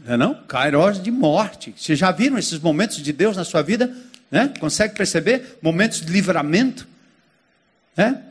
Não 0.06 0.14
é 0.14 0.18
não? 0.18 0.34
Kairos 0.34 1.02
de 1.02 1.12
morte. 1.12 1.74
Vocês 1.78 1.98
já 1.98 2.12
viram 2.12 2.38
esses 2.38 2.60
momentos 2.60 2.98
de 2.98 3.14
Deus 3.14 3.38
na 3.38 3.44
sua 3.44 3.62
vida? 3.62 3.96
Né? 4.30 4.54
Consegue 4.60 4.96
perceber? 4.96 5.60
Momentos 5.62 6.02
de 6.02 6.12
livramento. 6.12 6.88
Né? 7.96 8.22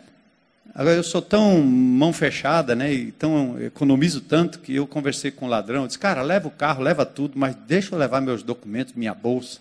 Agora 0.75 0.97
eu 0.97 1.03
sou 1.03 1.21
tão 1.21 1.61
mão 1.61 2.13
fechada, 2.13 2.75
né? 2.75 2.93
E 2.93 3.13
tão 3.13 3.61
economizo 3.61 4.21
tanto 4.21 4.61
que 4.61 4.75
eu 4.75 4.87
conversei 4.87 5.31
com 5.31 5.47
o 5.47 5.49
ladrão, 5.49 5.87
disse: 5.87 5.99
"Cara, 5.99 6.23
leva 6.23 6.47
o 6.49 6.51
carro, 6.51 6.83
leva 6.83 7.05
tudo, 7.05 7.39
mas 7.39 7.57
deixa 7.67 7.95
eu 7.95 7.99
levar 7.99 8.21
meus 8.21 8.43
documentos, 8.43 8.95
minha 8.95 9.13
bolsa". 9.13 9.59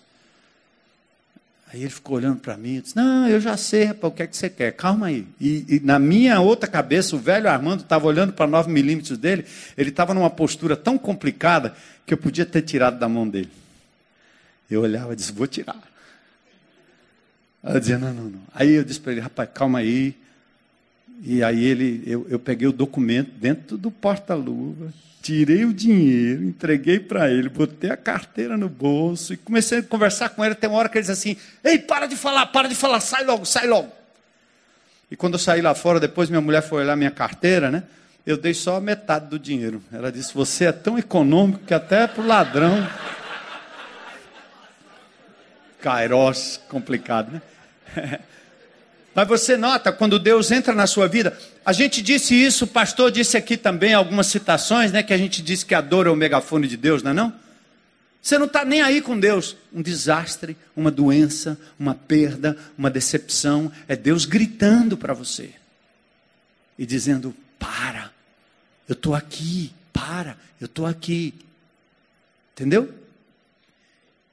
Aí 1.72 1.82
ele 1.82 1.90
ficou 1.90 2.16
olhando 2.16 2.40
para 2.40 2.56
mim 2.56 2.76
e 2.76 2.80
disse: 2.80 2.96
Não, 2.96 3.28
eu 3.28 3.40
já 3.40 3.56
sei, 3.56 3.84
rapaz, 3.84 4.12
o 4.12 4.16
que 4.16 4.22
é 4.24 4.26
que 4.26 4.36
você 4.36 4.50
quer? 4.50 4.72
Calma 4.72 5.06
aí. 5.06 5.24
E, 5.40 5.76
e 5.76 5.80
na 5.80 6.00
minha 6.00 6.40
outra 6.40 6.68
cabeça, 6.68 7.14
o 7.14 7.18
velho 7.18 7.48
Armando 7.48 7.82
estava 7.82 8.06
olhando 8.06 8.32
para 8.32 8.46
9 8.46 8.70
milímetros 8.72 9.16
dele, 9.16 9.44
ele 9.78 9.90
estava 9.90 10.12
numa 10.12 10.28
postura 10.28 10.76
tão 10.76 10.98
complicada 10.98 11.74
que 12.04 12.12
eu 12.12 12.18
podia 12.18 12.44
ter 12.44 12.62
tirado 12.62 12.98
da 12.98 13.08
mão 13.08 13.28
dele. 13.28 13.50
Eu 14.68 14.80
olhava 14.80 15.12
e 15.12 15.16
disse: 15.16 15.30
Vou 15.30 15.46
tirar. 15.46 15.80
Eu 17.62 17.78
dizia: 17.78 17.98
Não, 17.98 18.12
não, 18.12 18.24
não. 18.24 18.42
Aí 18.52 18.70
eu 18.70 18.82
disse 18.82 18.98
para 18.98 19.12
ele: 19.12 19.20
Rapaz, 19.20 19.48
calma 19.54 19.78
aí. 19.78 20.16
E 21.22 21.40
aí 21.44 21.64
ele, 21.64 22.02
eu, 22.04 22.26
eu 22.28 22.38
peguei 22.38 22.66
o 22.66 22.72
documento 22.72 23.30
dentro 23.30 23.76
do 23.78 23.90
porta-luva, 23.90 24.92
tirei 25.22 25.64
o 25.64 25.72
dinheiro, 25.72 26.44
entreguei 26.44 26.98
para 26.98 27.30
ele, 27.30 27.48
botei 27.48 27.90
a 27.90 27.96
carteira 27.96 28.56
no 28.56 28.68
bolso 28.68 29.34
e 29.34 29.36
comecei 29.36 29.78
a 29.78 29.82
conversar 29.82 30.30
com 30.30 30.44
ele 30.44 30.52
até 30.52 30.66
uma 30.66 30.78
hora 30.78 30.88
que 30.88 30.98
ele 30.98 31.06
disse 31.06 31.12
assim: 31.12 31.36
Ei, 31.62 31.78
para 31.78 32.06
de 32.06 32.16
falar, 32.16 32.46
para 32.46 32.68
de 32.68 32.74
falar, 32.74 33.00
sai 33.00 33.24
logo, 33.24 33.44
sai 33.44 33.66
logo. 33.66 33.92
E 35.10 35.16
quando 35.16 35.34
eu 35.34 35.38
saí 35.38 35.60
lá 35.60 35.74
fora, 35.74 36.00
depois 36.00 36.30
minha 36.30 36.40
mulher 36.40 36.62
foi 36.62 36.82
olhar 36.82 36.96
minha 36.96 37.10
carteira, 37.10 37.70
né? 37.70 37.82
Eu 38.24 38.36
dei 38.36 38.54
só 38.54 38.76
a 38.76 38.80
metade 38.80 39.26
do 39.26 39.38
dinheiro. 39.38 39.82
Ela 39.92 40.10
disse: 40.10 40.32
Você 40.34 40.66
é 40.66 40.72
tão 40.72 40.98
econômico 40.98 41.64
que 41.66 41.74
até 41.74 42.06
para 42.06 42.22
o 42.22 42.26
ladrão. 42.26 42.76
Kairos, 45.80 46.60
complicado, 46.68 47.32
né? 47.32 48.20
Mas 49.14 49.26
você 49.26 49.56
nota 49.56 49.92
quando 49.92 50.18
Deus 50.18 50.50
entra 50.50 50.72
na 50.74 50.86
sua 50.86 51.08
vida. 51.08 51.36
A 51.64 51.72
gente 51.72 52.00
disse 52.00 52.34
isso, 52.34 52.64
o 52.64 52.68
pastor 52.68 53.10
disse 53.10 53.36
aqui 53.36 53.56
também 53.56 53.92
algumas 53.92 54.28
citações, 54.28 54.92
né? 54.92 55.02
Que 55.02 55.12
a 55.12 55.18
gente 55.18 55.42
disse 55.42 55.66
que 55.66 55.74
a 55.74 55.80
dor 55.80 56.06
é 56.06 56.10
o 56.10 56.16
megafone 56.16 56.68
de 56.68 56.76
Deus, 56.76 57.02
não 57.02 57.10
é 57.10 57.14
não? 57.14 57.32
Você 58.22 58.38
não 58.38 58.46
está 58.46 58.64
nem 58.64 58.82
aí 58.82 59.00
com 59.00 59.18
Deus. 59.18 59.56
Um 59.72 59.82
desastre, 59.82 60.56
uma 60.76 60.90
doença, 60.90 61.58
uma 61.78 61.94
perda, 61.94 62.56
uma 62.76 62.90
decepção. 62.90 63.72
É 63.88 63.96
Deus 63.96 64.24
gritando 64.24 64.96
para 64.96 65.12
você 65.12 65.50
e 66.78 66.86
dizendo: 66.86 67.34
para, 67.58 68.12
eu 68.88 68.92
estou 68.92 69.14
aqui, 69.14 69.72
para, 69.92 70.36
eu 70.60 70.66
estou 70.66 70.86
aqui. 70.86 71.34
Entendeu? 72.52 72.94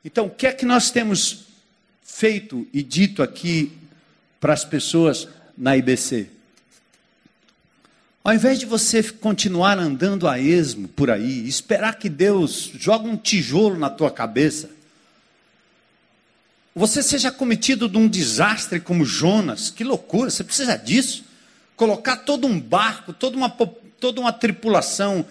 Então, 0.03 0.27
o 0.27 0.29
que 0.29 0.47
é 0.47 0.53
que 0.53 0.65
nós 0.65 0.91
temos 0.91 1.45
feito 2.03 2.67
e 2.73 2.83
dito 2.83 3.23
aqui 3.23 3.77
para 4.47 4.53
as 4.53 4.63
pessoas 4.63 5.27
na 5.57 5.75
IBC. 5.75 6.29
Ao 8.23 8.33
invés 8.33 8.57
de 8.57 8.65
você 8.65 9.03
continuar 9.03 9.77
andando 9.77 10.25
a 10.25 10.39
esmo 10.39 10.87
por 10.87 11.11
aí, 11.11 11.45
esperar 11.45 11.99
que 11.99 12.07
Deus 12.07 12.71
jogue 12.79 13.09
um 13.09 13.17
tijolo 13.17 13.77
na 13.77 13.89
tua 13.89 14.09
cabeça, 14.09 14.69
você 16.73 17.03
seja 17.03 17.29
cometido 17.29 17.89
de 17.89 17.97
um 17.97 18.07
desastre 18.07 18.79
como 18.79 19.03
Jonas, 19.03 19.69
que 19.69 19.83
loucura, 19.83 20.29
você 20.29 20.45
precisa 20.45 20.77
disso. 20.77 21.25
Colocar 21.75 22.15
todo 22.15 22.47
um 22.47 22.57
barco, 22.57 23.11
toda 23.11 23.35
uma, 23.35 23.49
toda 23.49 24.21
uma 24.21 24.31
tripulação 24.31 25.25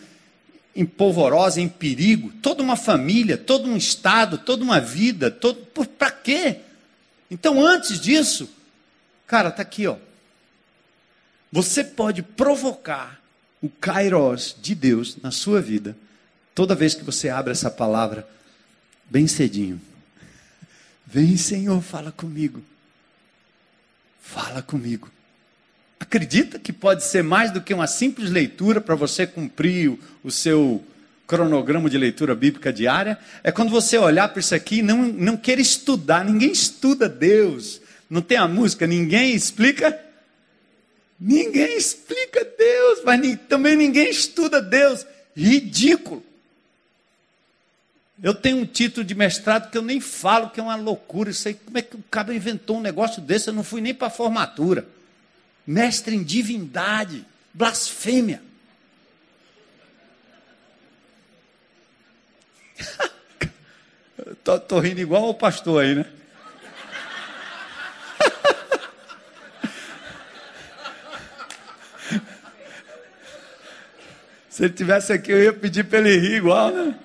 em 0.74 0.84
polvorosa, 0.84 1.58
em 1.58 1.70
perigo, 1.70 2.34
toda 2.42 2.62
uma 2.62 2.76
família, 2.76 3.38
todo 3.38 3.66
um 3.66 3.78
estado, 3.78 4.36
toda 4.36 4.62
uma 4.62 4.78
vida, 4.78 5.30
todo, 5.30 5.56
para 5.86 6.10
quê? 6.10 6.56
Então, 7.30 7.64
antes 7.64 7.98
disso, 7.98 8.54
Cara, 9.26 9.48
está 9.48 9.62
aqui, 9.62 9.86
ó. 9.86 9.96
Você 11.50 11.82
pode 11.82 12.22
provocar 12.22 13.20
o 13.62 13.68
kairos 13.68 14.56
de 14.60 14.74
Deus 14.74 15.16
na 15.22 15.30
sua 15.30 15.60
vida 15.60 15.96
toda 16.54 16.74
vez 16.74 16.94
que 16.94 17.04
você 17.04 17.28
abre 17.28 17.52
essa 17.52 17.70
palavra 17.70 18.26
bem 19.10 19.26
cedinho. 19.26 19.80
Vem, 21.06 21.36
Senhor, 21.36 21.80
fala 21.82 22.10
comigo. 22.10 22.62
Fala 24.20 24.60
comigo. 24.62 25.10
Acredita 25.98 26.58
que 26.58 26.72
pode 26.72 27.04
ser 27.04 27.22
mais 27.22 27.50
do 27.50 27.60
que 27.60 27.72
uma 27.72 27.86
simples 27.86 28.30
leitura 28.30 28.80
para 28.80 28.94
você 28.94 29.26
cumprir 29.26 29.90
o, 29.90 29.98
o 30.24 30.30
seu 30.30 30.84
cronograma 31.26 31.88
de 31.88 31.98
leitura 31.98 32.34
bíblica 32.34 32.72
diária? 32.72 33.18
É 33.42 33.50
quando 33.50 33.70
você 33.70 33.96
olhar 33.98 34.28
para 34.28 34.40
isso 34.40 34.54
aqui 34.54 34.78
e 34.78 34.82
não, 34.82 35.06
não 35.06 35.36
querer 35.36 35.62
estudar. 35.62 36.24
Ninguém 36.24 36.50
estuda 36.50 37.08
Deus. 37.08 37.80
Não 38.08 38.22
tem 38.22 38.38
a 38.38 38.46
música? 38.46 38.86
Ninguém 38.86 39.34
explica? 39.34 40.00
Ninguém 41.18 41.76
explica 41.76 42.44
Deus, 42.44 43.00
mas 43.04 43.38
também 43.48 43.74
ninguém 43.76 44.08
estuda 44.10 44.62
Deus. 44.62 45.06
Ridículo. 45.34 46.24
Eu 48.22 48.34
tenho 48.34 48.58
um 48.58 48.66
título 48.66 49.04
de 49.04 49.14
mestrado 49.14 49.70
que 49.70 49.76
eu 49.76 49.82
nem 49.82 50.00
falo, 50.00 50.48
que 50.50 50.58
é 50.58 50.62
uma 50.62 50.76
loucura. 50.76 51.30
Isso 51.30 51.48
aí, 51.48 51.54
como 51.54 51.76
é 51.76 51.82
que 51.82 51.96
o 51.96 52.04
cara 52.10 52.34
inventou 52.34 52.78
um 52.78 52.80
negócio 52.80 53.20
desse? 53.20 53.48
Eu 53.48 53.54
não 53.54 53.64
fui 53.64 53.80
nem 53.80 53.94
para 53.94 54.06
a 54.06 54.10
formatura. 54.10 54.86
Mestre 55.66 56.14
em 56.16 56.22
divindade, 56.22 57.26
blasfêmia. 57.52 58.42
tô 64.68 64.78
rindo 64.78 65.00
igual 65.00 65.28
o 65.28 65.34
pastor 65.34 65.82
aí, 65.82 65.94
né? 65.94 66.06
Se 74.56 74.64
ele 74.64 74.72
tivesse 74.72 75.12
aqui, 75.12 75.30
eu 75.30 75.42
ia 75.42 75.52
pedir 75.52 75.84
para 75.84 75.98
ele 75.98 76.16
rir 76.16 76.36
igual, 76.36 76.72
né? 76.72 76.98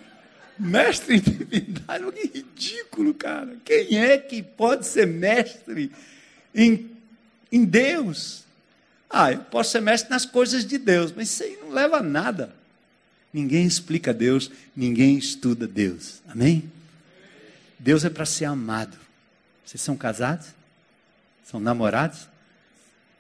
Mestre 0.58 1.18
em 1.18 1.20
divindade, 1.20 2.06
que 2.14 2.38
ridículo, 2.38 3.14
cara. 3.14 3.58
Quem 3.66 4.00
é 4.00 4.18
que 4.18 4.42
pode 4.42 4.88
ser 4.88 5.06
mestre 5.06 5.92
em, 6.56 6.90
em 7.52 7.66
Deus? 7.66 8.46
Ah, 9.10 9.34
eu 9.34 9.40
posso 9.40 9.72
ser 9.72 9.82
mestre 9.82 10.10
nas 10.10 10.26
coisas 10.26 10.66
de 10.66 10.78
Deus, 10.78 11.12
mas 11.14 11.30
isso 11.30 11.44
aí 11.44 11.58
não 11.62 11.72
leva 11.72 11.98
a 11.98 12.02
nada. 12.02 12.56
Ninguém 13.34 13.68
explica 13.68 14.14
Deus, 14.14 14.50
ninguém 14.74 15.18
estuda 15.18 15.68
Deus. 15.68 16.22
Amém? 16.30 16.72
Deus 17.78 18.06
é 18.06 18.10
para 18.10 18.26
ser 18.26 18.46
amado. 18.46 18.96
Vocês 19.66 19.82
são 19.82 19.98
casados? 19.98 20.48
São 21.44 21.60
namorados? 21.60 22.30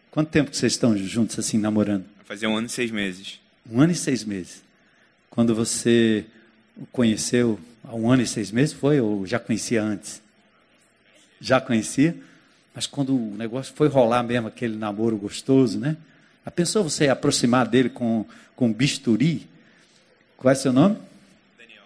Quanto 0.09 0.29
tempo 0.29 0.51
que 0.51 0.55
vocês 0.55 0.71
estão 0.71 0.97
juntos 0.97 1.38
assim, 1.38 1.57
namorando? 1.57 2.05
Vai 2.15 2.25
fazer 2.27 2.47
um 2.47 2.55
ano 2.55 2.67
e 2.67 2.69
seis 2.69 2.91
meses. 2.91 3.41
Um 3.70 3.82
ano 3.82 3.91
e 3.91 3.95
seis 3.95 4.24
meses. 4.24 4.64
Quando 5.30 5.55
você 5.55 6.26
o 6.76 6.86
conheceu 6.88 7.59
há 7.84 7.95
um 7.95 8.09
ano 8.09 8.22
e 8.22 8.28
seis 8.28 8.51
meses, 8.51 8.74
foi? 8.74 8.99
Ou 8.99 9.26
já 9.26 9.39
conhecia 9.39 9.84
antes? 9.84 10.22
Já 11.39 11.59
conhecia? 11.59 12.16
Mas 12.74 12.88
quando 12.88 13.16
o 13.16 13.36
negócio 13.36 13.74
foi 13.76 13.88
rolar 13.88 14.24
mesmo, 14.24 14.47
aquele 14.47 14.78
namoro 14.78 15.18
gostoso, 15.18 15.80
né? 15.80 15.97
A 16.45 16.49
pensou 16.49 16.84
você 16.84 17.07
aproximar 17.07 17.68
dele 17.68 17.89
com, 17.89 18.26
com 18.55 18.72
bisturi? 18.72 19.47
Qual 20.38 20.51
é 20.51 20.55
seu 20.55 20.74
nome? 20.74 20.97
Daniel. 21.57 21.84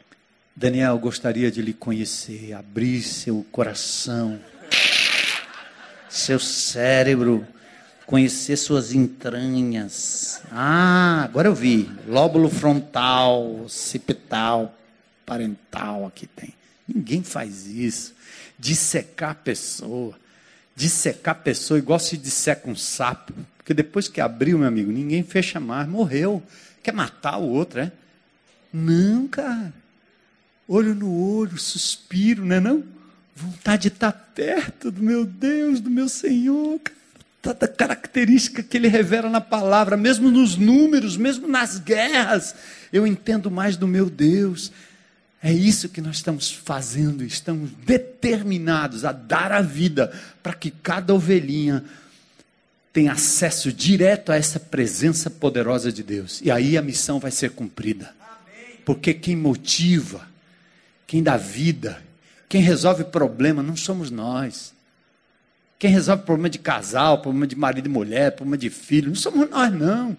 Daniel, 0.56 0.98
gostaria 0.98 1.52
de 1.52 1.62
lhe 1.62 1.74
conhecer, 1.74 2.54
abrir 2.54 3.02
seu 3.02 3.46
coração, 3.52 4.40
seu 6.10 6.40
cérebro, 6.40 7.46
conhecer 8.06 8.56
suas 8.58 8.94
entranhas. 8.94 10.42
Ah, 10.52 11.24
agora 11.24 11.48
eu 11.48 11.56
vi. 11.56 11.90
Lóbulo 12.08 12.50
frontal, 12.50 13.64
occipital, 13.64 14.78
parental, 15.26 16.06
aqui 16.06 16.28
tem. 16.28 16.54
Ninguém 16.88 17.24
faz 17.24 17.66
isso. 17.66 18.14
Dissecar 18.60 19.32
a 19.32 19.36
pessoa. 19.36 20.16
Dissecar 20.76 21.36
a 21.36 21.40
pessoa 21.40 21.78
igual 21.78 22.00
se 22.00 22.18
disseca 22.18 22.70
um 22.70 22.76
sapo. 22.76 23.34
Porque 23.58 23.74
depois 23.74 24.08
que 24.08 24.22
abriu, 24.22 24.60
meu 24.60 24.68
amigo, 24.68 24.92
ninguém 24.92 25.24
fecha 25.24 25.60
mais. 25.60 25.88
Morreu. 25.88 26.44
Quer 26.84 26.94
matar 26.94 27.38
o 27.38 27.50
outro, 27.50 27.80
é? 27.80 27.92
Não, 28.72 29.28
cara. 29.28 29.74
Olho 30.68 30.94
no 30.94 31.38
olho, 31.38 31.58
suspiro, 31.58 32.46
não 32.46 32.56
é 32.56 32.60
não? 32.60 32.84
Vontade 33.36 33.84
de 33.84 33.88
estar 33.90 34.12
perto 34.12 34.92
do 34.92 35.02
meu 35.02 35.26
Deus, 35.26 35.80
do 35.80 35.90
meu 35.90 36.08
Senhor, 36.08 36.80
cara 36.80 37.05
tanta 37.54 37.68
característica 37.68 38.64
que 38.64 38.76
ele 38.76 38.88
revela 38.88 39.30
na 39.30 39.40
palavra, 39.40 39.96
mesmo 39.96 40.32
nos 40.32 40.58
números, 40.58 41.16
mesmo 41.16 41.48
nas 41.48 41.78
guerras, 41.78 42.56
eu 42.92 43.06
entendo 43.06 43.52
mais 43.52 43.78
do 43.78 43.88
meu 43.88 44.10
Deus. 44.10 44.72
É 45.44 45.54
isso 45.54 45.90
que 45.90 46.02
nós 46.02 46.16
estamos 46.16 46.52
fazendo, 46.52 47.24
estamos 47.24 47.70
determinados 47.86 49.06
a 49.06 49.12
dar 49.12 49.52
a 49.52 49.62
vida 49.62 50.12
para 50.42 50.54
que 50.54 50.72
cada 50.72 51.14
ovelhinha 51.14 51.84
tenha 52.92 53.12
acesso 53.12 53.72
direto 53.72 54.32
a 54.32 54.36
essa 54.36 54.60
presença 54.60 55.30
poderosa 55.30 55.92
de 55.92 56.02
Deus. 56.02 56.42
E 56.42 56.50
aí 56.50 56.78
a 56.78 56.82
missão 56.82 57.20
vai 57.20 57.30
ser 57.30 57.52
cumprida. 57.52 58.12
Porque 58.84 59.14
quem 59.14 59.36
motiva, 59.36 60.28
quem 61.06 61.22
dá 61.22 61.38
vida 61.38 62.02
Quem 62.48 62.62
resolve 62.62 63.04
problema 63.06 63.64
não 63.64 63.76
somos 63.76 64.12
nós. 64.12 64.75
Quem 65.78 65.90
resolve 65.90 66.24
problema 66.24 66.50
de 66.50 66.60
casal, 66.60 67.22
problema 67.22 67.46
de 67.46 67.56
marido 67.56 67.88
e 67.88 67.90
mulher, 67.90 68.32
problema 68.32 68.58
de 68.58 68.70
filho, 68.70 69.10
não 69.10 69.16
somos 69.16 69.50
nós, 69.50 69.74
não. 69.74 70.16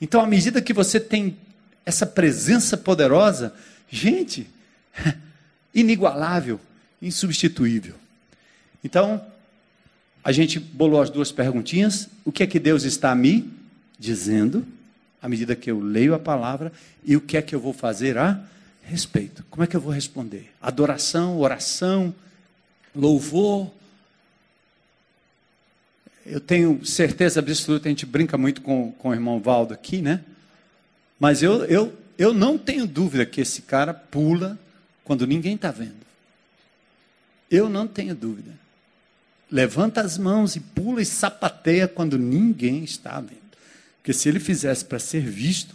Então, 0.00 0.20
à 0.20 0.26
medida 0.26 0.62
que 0.62 0.72
você 0.72 0.98
tem 0.98 1.36
essa 1.84 2.06
presença 2.06 2.76
poderosa, 2.76 3.54
gente, 3.90 4.46
inigualável, 5.74 6.58
insubstituível. 7.00 7.94
Então, 8.82 9.24
a 10.22 10.32
gente 10.32 10.58
bolou 10.58 11.02
as 11.02 11.10
duas 11.10 11.30
perguntinhas. 11.30 12.08
O 12.24 12.32
que 12.32 12.42
é 12.42 12.46
que 12.46 12.58
Deus 12.58 12.84
está 12.84 13.14
me 13.14 13.52
dizendo, 13.98 14.66
à 15.20 15.28
medida 15.28 15.54
que 15.54 15.70
eu 15.70 15.80
leio 15.80 16.14
a 16.14 16.18
palavra, 16.18 16.72
e 17.04 17.14
o 17.16 17.20
que 17.20 17.36
é 17.36 17.42
que 17.42 17.54
eu 17.54 17.60
vou 17.60 17.74
fazer 17.74 18.16
a 18.16 18.42
respeito? 18.82 19.44
Como 19.50 19.62
é 19.62 19.66
que 19.66 19.76
eu 19.76 19.80
vou 19.80 19.92
responder? 19.92 20.50
Adoração, 20.62 21.38
oração, 21.38 22.14
louvor. 22.96 23.70
Eu 26.26 26.40
tenho 26.40 26.84
certeza 26.84 27.40
absoluta, 27.40 27.88
a 27.88 27.90
gente 27.90 28.06
brinca 28.06 28.38
muito 28.38 28.62
com, 28.62 28.92
com 28.92 29.10
o 29.10 29.14
irmão 29.14 29.40
Valdo 29.40 29.74
aqui, 29.74 30.00
né? 30.00 30.24
Mas 31.20 31.42
eu, 31.42 31.64
eu, 31.66 31.92
eu 32.18 32.32
não 32.32 32.56
tenho 32.56 32.86
dúvida 32.86 33.26
que 33.26 33.40
esse 33.40 33.62
cara 33.62 33.92
pula 33.92 34.58
quando 35.04 35.26
ninguém 35.26 35.54
está 35.54 35.70
vendo. 35.70 36.04
Eu 37.50 37.68
não 37.68 37.86
tenho 37.86 38.14
dúvida. 38.14 38.52
Levanta 39.50 40.00
as 40.00 40.16
mãos 40.16 40.56
e 40.56 40.60
pula 40.60 41.02
e 41.02 41.06
sapateia 41.06 41.86
quando 41.86 42.18
ninguém 42.18 42.82
está 42.82 43.20
vendo. 43.20 43.44
Porque 43.98 44.12
se 44.12 44.28
ele 44.28 44.40
fizesse 44.40 44.84
para 44.84 44.98
ser 44.98 45.20
visto, 45.20 45.74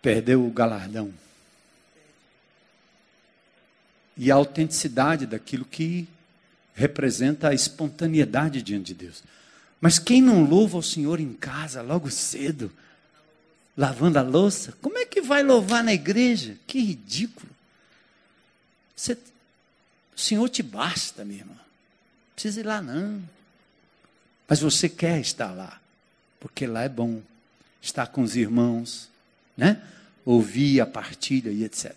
perdeu 0.00 0.46
o 0.46 0.50
galardão. 0.50 1.12
E 4.16 4.30
a 4.30 4.34
autenticidade 4.34 5.26
daquilo 5.26 5.64
que 5.64 6.08
representa 6.78 7.48
a 7.48 7.54
espontaneidade 7.54 8.62
diante 8.62 8.86
de 8.86 8.94
Deus. 8.94 9.24
Mas 9.80 9.98
quem 9.98 10.22
não 10.22 10.44
louva 10.44 10.78
o 10.78 10.82
Senhor 10.82 11.18
em 11.18 11.32
casa, 11.32 11.82
logo 11.82 12.08
cedo, 12.08 12.72
lavando 13.76 14.18
a 14.18 14.22
louça, 14.22 14.72
como 14.80 14.96
é 14.96 15.04
que 15.04 15.20
vai 15.20 15.42
louvar 15.42 15.82
na 15.82 15.92
igreja? 15.92 16.56
Que 16.68 16.78
ridículo. 16.80 17.50
Você, 18.94 19.14
o 20.16 20.20
Senhor 20.20 20.48
te 20.48 20.62
basta, 20.62 21.24
minha 21.24 21.40
irmã. 21.40 21.52
Não 21.52 22.34
precisa 22.34 22.60
ir 22.60 22.66
lá, 22.66 22.80
não. 22.80 23.22
Mas 24.46 24.60
você 24.60 24.88
quer 24.88 25.20
estar 25.20 25.50
lá, 25.50 25.80
porque 26.38 26.64
lá 26.64 26.84
é 26.84 26.88
bom. 26.88 27.20
Estar 27.82 28.06
com 28.06 28.22
os 28.22 28.36
irmãos, 28.36 29.08
né? 29.56 29.82
Ouvir 30.24 30.80
a 30.80 30.86
partilha 30.86 31.50
e 31.50 31.64
etc. 31.64 31.94